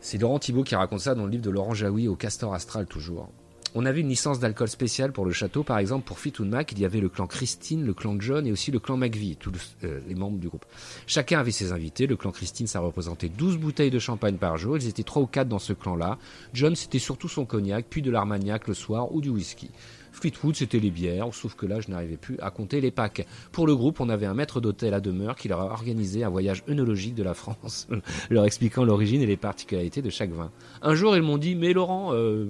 C'est 0.00 0.18
Laurent 0.18 0.38
Thibault 0.38 0.64
qui 0.64 0.74
raconte 0.74 1.00
ça 1.00 1.14
dans 1.14 1.24
le 1.24 1.30
livre 1.30 1.44
de 1.44 1.50
Laurent 1.50 1.74
Jaoui 1.74 2.08
au 2.08 2.16
Castor 2.16 2.54
Astral 2.54 2.86
toujours. 2.86 3.28
On 3.76 3.86
avait 3.86 4.02
une 4.02 4.08
licence 4.08 4.38
d'alcool 4.38 4.68
spéciale 4.68 5.10
pour 5.10 5.24
le 5.24 5.32
château, 5.32 5.64
par 5.64 5.78
exemple 5.78 6.06
pour 6.06 6.20
Fleetwood 6.20 6.48
Mac, 6.48 6.70
il 6.70 6.78
y 6.78 6.84
avait 6.84 7.00
le 7.00 7.08
clan 7.08 7.26
Christine, 7.26 7.84
le 7.84 7.92
clan 7.92 8.16
John 8.20 8.46
et 8.46 8.52
aussi 8.52 8.70
le 8.70 8.78
clan 8.78 8.96
McVie, 8.96 9.34
tous 9.34 9.50
euh, 9.82 9.98
les 10.06 10.14
membres 10.14 10.38
du 10.38 10.48
groupe. 10.48 10.64
Chacun 11.08 11.40
avait 11.40 11.50
ses 11.50 11.72
invités, 11.72 12.06
le 12.06 12.16
clan 12.16 12.30
Christine 12.30 12.68
ça 12.68 12.78
représentait 12.78 13.28
12 13.28 13.58
bouteilles 13.58 13.90
de 13.90 13.98
champagne 13.98 14.36
par 14.36 14.58
jour, 14.58 14.76
ils 14.76 14.86
étaient 14.86 15.02
3 15.02 15.22
ou 15.22 15.26
4 15.26 15.48
dans 15.48 15.58
ce 15.58 15.72
clan-là. 15.72 16.18
John 16.52 16.76
c'était 16.76 17.00
surtout 17.00 17.28
son 17.28 17.46
cognac, 17.46 17.86
puis 17.90 18.00
de 18.00 18.12
l'armagnac 18.12 18.68
le 18.68 18.74
soir 18.74 19.12
ou 19.12 19.20
du 19.20 19.30
whisky. 19.30 19.70
Fleetwood, 20.24 20.56
c'était 20.56 20.78
les 20.78 20.90
bières, 20.90 21.34
sauf 21.34 21.54
que 21.54 21.66
là, 21.66 21.80
je 21.80 21.90
n'arrivais 21.90 22.16
plus 22.16 22.38
à 22.40 22.50
compter 22.50 22.80
les 22.80 22.90
packs. 22.90 23.26
Pour 23.52 23.66
le 23.66 23.76
groupe, 23.76 24.00
on 24.00 24.08
avait 24.08 24.24
un 24.24 24.32
maître 24.32 24.58
d'hôtel 24.58 24.94
à 24.94 25.00
demeure 25.00 25.36
qui 25.36 25.48
leur 25.48 25.60
a 25.60 25.66
organisé 25.66 26.24
un 26.24 26.30
voyage 26.30 26.64
œnologique 26.66 27.14
de 27.14 27.22
la 27.22 27.34
France, 27.34 27.88
leur 28.30 28.46
expliquant 28.46 28.84
l'origine 28.84 29.20
et 29.20 29.26
les 29.26 29.36
particularités 29.36 30.00
de 30.00 30.08
chaque 30.08 30.30
vin. 30.30 30.50
Un 30.80 30.94
jour, 30.94 31.14
ils 31.14 31.20
m'ont 31.20 31.36
dit, 31.36 31.54
mais 31.54 31.74
Laurent, 31.74 32.14
euh, 32.14 32.46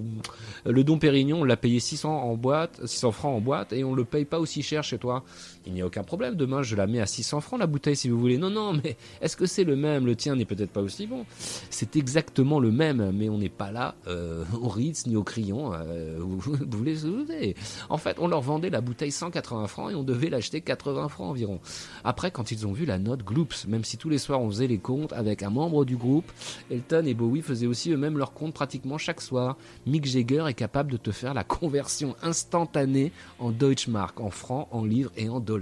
le 0.65 0.83
Dom 0.85 0.99
Pérignon, 0.99 1.41
on 1.41 1.43
l'a 1.43 1.57
payé 1.57 1.81
600 1.81 2.09
en 2.09 2.35
boîte, 2.37 2.79
600 2.85 3.11
francs 3.11 3.35
en 3.35 3.41
boîte, 3.41 3.73
et 3.73 3.83
on 3.83 3.93
le 3.93 4.05
paye 4.05 4.23
pas 4.23 4.39
aussi 4.39 4.63
cher 4.63 4.81
chez 4.81 4.97
toi. 4.97 5.25
Il 5.67 5.73
n'y 5.73 5.81
a 5.81 5.85
aucun 5.85 6.03
problème, 6.03 6.35
demain, 6.35 6.61
je 6.61 6.75
la 6.75 6.85
mets 6.85 6.99
à 6.99 7.07
600 7.07 7.41
francs 7.41 7.59
la 7.59 7.65
bouteille 7.65 7.95
si 7.95 8.07
vous 8.09 8.19
voulez. 8.19 8.37
Non, 8.37 8.51
non, 8.51 8.73
mais 8.73 8.97
est-ce 9.21 9.35
que 9.35 9.47
c'est 9.47 9.63
le 9.63 9.75
même? 9.75 10.05
Le 10.05 10.15
tien 10.15 10.35
n'est 10.35 10.45
peut-être 10.45 10.69
pas 10.69 10.81
aussi 10.81 11.07
bon. 11.07 11.25
C'est 11.69 11.95
exactement 11.95 12.59
le 12.59 12.71
même, 12.71 13.11
mais 13.11 13.29
on 13.29 13.39
n'est 13.39 13.49
pas 13.49 13.71
là 13.71 13.95
euh, 14.07 14.43
au 14.61 14.69
Ritz 14.69 15.07
ni 15.07 15.15
au 15.15 15.23
Crayon. 15.23 15.73
euh, 15.73 16.17
vous, 16.19 16.57
souvenez. 16.95 17.55
En 17.89 17.97
fait, 17.97 18.17
on 18.19 18.27
leur 18.27 18.41
vendait 18.41 18.69
la 18.69 18.81
bouteille 18.81 19.11
180 19.11 19.67
francs 19.67 19.91
et 19.91 19.95
on 19.95 20.03
devait 20.03 20.29
l'acheter 20.29 20.61
80 20.61 21.07
francs 21.09 21.31
environ. 21.31 21.59
Après, 22.03 22.29
quand 22.29 22.51
ils 22.51 22.67
ont 22.67 22.71
vu 22.71 22.85
la 22.85 22.99
note 22.99 23.23
Gloops, 23.23 23.65
même 23.67 23.83
si 23.83 23.97
tous 23.97 24.09
les 24.09 24.19
soirs 24.19 24.41
on 24.41 24.49
faisait 24.49 24.67
les 24.67 24.77
comptes 24.77 25.13
avec 25.13 25.41
un 25.41 25.49
membre 25.49 25.83
du 25.83 25.97
groupe, 25.97 26.31
Elton 26.69 27.05
et 27.05 27.13
Bowie 27.15 27.41
faisaient 27.41 27.67
aussi 27.67 27.91
eux-mêmes 27.91 28.17
leurs 28.17 28.33
comptes 28.33 28.53
pratiquement 28.53 28.99
chaque 28.99 29.21
soir. 29.21 29.57
Mick 29.87 30.05
Jagger 30.05 30.45
est 30.47 30.53
capable 30.53 30.91
de 30.91 30.97
te 30.97 31.11
faire 31.11 31.33
la 31.33 31.43
conversion 31.43 32.15
instantanée 32.21 33.11
en 33.39 33.49
Deutschmark, 33.51 34.19
en 34.19 34.29
francs, 34.29 34.67
en 34.71 34.85
livres 34.85 35.11
et 35.17 35.27
en 35.27 35.39
dollars. 35.39 35.54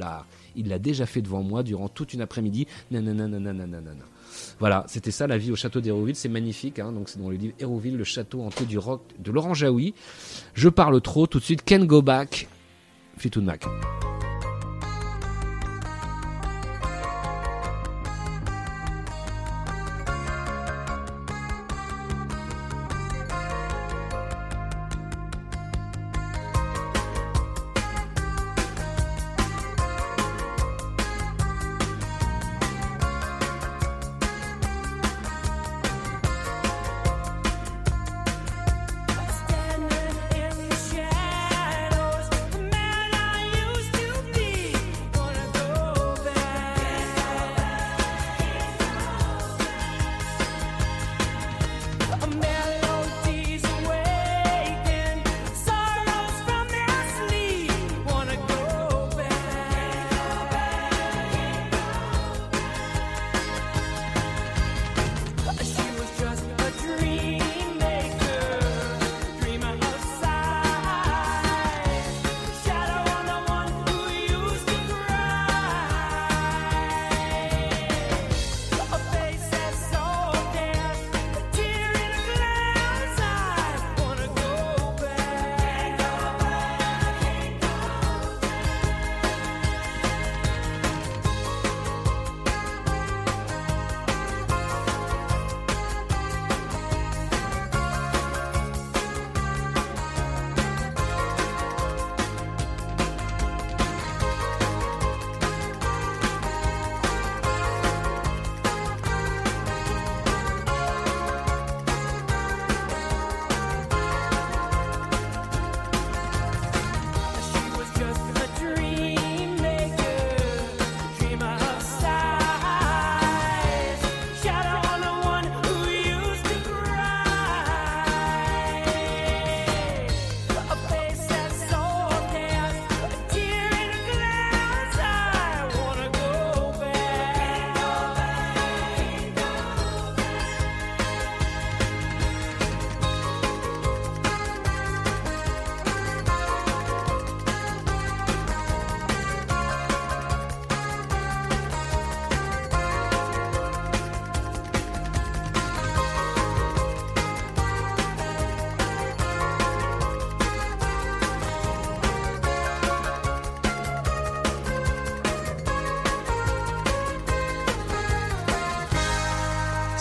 Il 0.56 0.68
l'a 0.68 0.80
déjà 0.80 1.06
fait 1.06 1.22
devant 1.22 1.44
moi 1.44 1.64
durant 1.64 1.90
toute 1.90 2.14
une 2.14 2.22
après-midi. 2.22 2.68
Nanana, 2.92 3.28
nanana, 3.28 3.66
nanana. 3.66 4.06
Voilà, 4.60 4.84
c'était 4.88 5.12
ça 5.12 5.28
la 5.28 5.38
vie 5.38 5.52
au 5.52 5.56
château 5.56 5.82
d'Hérouville. 5.82 6.16
C'est 6.16 6.30
magnifique, 6.30 6.80
hein, 6.80 6.92
donc 6.92 7.10
c'est 7.10 7.20
dans 7.20 7.30
le 7.30 7.36
livre 7.36 7.54
Hérouville, 7.60 7.98
le 7.98 8.04
château 8.04 8.42
hanté 8.42 8.66
du 8.66 8.78
rock 8.78 9.02
de 9.20 9.32
Laurent 9.32 9.54
Jaoui. 9.54 9.94
Je 10.54 10.70
parle 10.70 11.00
trop, 11.02 11.28
tout 11.28 11.40
de 11.40 11.44
suite, 11.44 11.64
Can 11.68 11.86
Go 11.86 12.02
Back, 12.02 12.48
Fleetwood 13.18 13.46
Mac. 13.46 13.66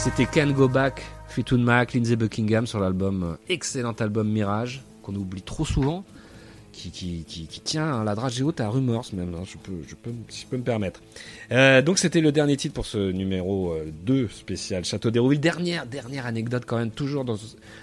C'était 0.02 0.26
Can 0.26 0.50
Go 0.50 0.66
Back, 0.66 1.00
Fleetwood 1.28 1.60
Mac, 1.60 1.94
Lindsey 1.94 2.16
Buckingham 2.16 2.66
sur 2.66 2.80
l'album, 2.80 3.22
euh, 3.22 3.36
excellent 3.48 3.92
album 3.92 4.28
Mirage, 4.28 4.82
qu'on 5.00 5.14
oublie 5.14 5.42
trop 5.42 5.64
souvent, 5.64 6.04
qui, 6.72 6.90
qui, 6.90 7.22
qui, 7.24 7.60
tient 7.60 8.02
la 8.02 8.16
dragée 8.16 8.42
haute 8.42 8.60
à 8.60 8.68
Rumors 8.68 9.06
même, 9.12 9.32
hein, 9.32 9.44
je, 9.46 9.58
peux, 9.58 9.78
je, 9.86 9.94
peux, 9.94 10.10
je 10.28 10.44
peux 10.46 10.56
me 10.56 10.64
permettre. 10.64 11.00
Euh, 11.52 11.82
donc 11.82 12.00
c'était 12.00 12.20
le 12.20 12.32
dernier 12.32 12.56
titre 12.56 12.74
pour 12.74 12.86
ce 12.86 13.12
numéro 13.12 13.74
euh, 13.74 13.92
2 14.04 14.26
spécial 14.26 14.84
Château 14.84 15.12
d'Hérouville. 15.12 15.38
Dernière, 15.38 15.86
dernière 15.86 16.26
anecdote 16.26 16.64
quand 16.66 16.78
même, 16.78 16.90
toujours 16.90 17.24
dans 17.24 17.36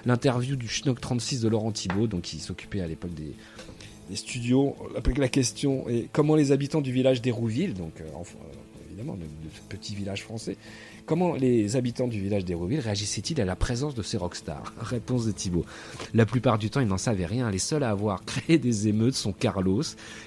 l'interview 0.05 0.57
du 0.57 0.67
Schnock 0.67 0.99
36 0.99 1.39
de 1.39 1.47
Laurent 1.47 1.71
Thibault, 1.71 2.07
donc 2.07 2.23
qui 2.23 2.39
s'occupait 2.39 2.81
à 2.81 2.87
l'époque 2.87 3.13
des, 3.13 3.33
des 4.09 4.15
studios. 4.15 4.75
La, 5.17 5.29
question 5.29 5.87
est 5.87 6.09
comment 6.11 6.35
les 6.35 6.51
habitants 6.51 6.81
du 6.81 6.91
village 6.91 7.21
d'Hérouville, 7.21 7.73
donc 7.73 8.01
euh, 8.01 8.05
euh, 8.05 8.33
de, 9.03 9.49
ce 9.53 9.61
petit 9.69 9.95
village 9.95 10.23
français, 10.23 10.57
Comment 11.09 11.33
les 11.33 11.75
habitants 11.75 12.07
du 12.07 12.21
village 12.21 12.45
d'Hérouville 12.45 12.81
réagissaient-ils 12.81 13.41
à 13.41 13.45
la 13.45 13.55
présence 13.55 13.95
de 13.95 14.03
ces 14.03 14.17
rockstars 14.17 14.75
Réponse 14.79 15.25
de 15.25 15.31
Thibaut. 15.31 15.65
La 16.13 16.27
plupart 16.27 16.59
du 16.59 16.69
temps, 16.69 16.81
ils 16.81 16.87
n'en 16.87 16.99
savaient 16.99 17.25
rien. 17.25 17.49
Les 17.49 17.57
seuls 17.57 17.81
à 17.81 17.89
avoir 17.89 18.23
créé 18.25 18.59
des 18.59 18.87
émeutes 18.87 19.15
sont 19.15 19.33
Carlos, 19.33 19.81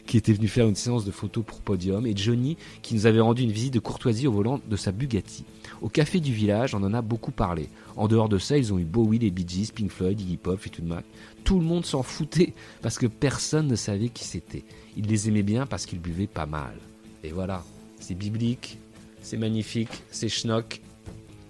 qui 0.06 0.16
était 0.16 0.32
venu 0.32 0.48
faire 0.48 0.66
une 0.66 0.74
séance 0.74 1.04
de 1.04 1.12
photos 1.12 1.44
pour 1.46 1.60
Podium, 1.60 2.04
et 2.04 2.16
Johnny, 2.16 2.56
qui 2.82 2.96
nous 2.96 3.06
avait 3.06 3.20
rendu 3.20 3.44
une 3.44 3.52
visite 3.52 3.74
de 3.74 3.78
courtoisie 3.78 4.26
au 4.26 4.32
volant 4.32 4.60
de 4.68 4.74
sa 4.76 4.90
Bugatti. 4.90 5.44
Au 5.82 5.88
café 5.88 6.18
du 6.18 6.32
village, 6.32 6.74
on 6.74 6.82
en 6.82 6.94
a 6.94 7.00
beaucoup 7.00 7.30
parlé. 7.30 7.68
En 7.94 8.08
dehors 8.08 8.28
de 8.28 8.38
ça, 8.38 8.58
ils 8.58 8.72
ont 8.72 8.78
eu 8.80 8.84
Bowie, 8.84 9.20
les 9.20 9.30
Bee 9.30 9.46
Gees, 9.46 9.70
Pink 9.72 9.92
Floyd, 9.92 10.20
Iggy 10.20 10.36
Pop, 10.36 10.58
Fleetwood 10.58 10.88
Mac. 10.88 11.04
Tout 11.44 11.60
le 11.60 11.64
monde 11.64 11.86
s'en 11.86 12.02
foutait 12.02 12.54
parce 12.80 12.98
que 12.98 13.06
personne 13.06 13.68
ne 13.68 13.76
savait 13.76 14.08
qui 14.08 14.24
c'était. 14.24 14.64
Ils 14.96 15.06
les 15.06 15.28
aimaient 15.28 15.44
bien 15.44 15.64
parce 15.64 15.86
qu'ils 15.86 16.00
buvaient 16.00 16.26
pas 16.26 16.46
mal. 16.46 16.74
Et 17.22 17.30
voilà, 17.30 17.62
c'est 18.02 18.14
biblique, 18.14 18.78
c'est 19.22 19.36
magnifique, 19.36 20.02
c'est 20.10 20.28
schnock. 20.28 20.80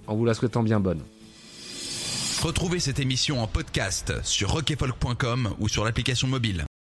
En 0.07 0.15
vous 0.17 0.25
la 0.25 0.35
souhaitant 0.35 0.63
bien 0.63 0.81
bonne. 0.81 1.01
Retrouvez 2.43 2.81
cette 2.81 2.99
émission 2.99 3.41
en 3.41 3.47
podcast 3.47 4.15
sur 4.25 4.51
rockefolk.com 4.51 5.55
ou 5.61 5.69
sur 5.69 5.85
l'application 5.85 6.29
mobile. 6.29 6.65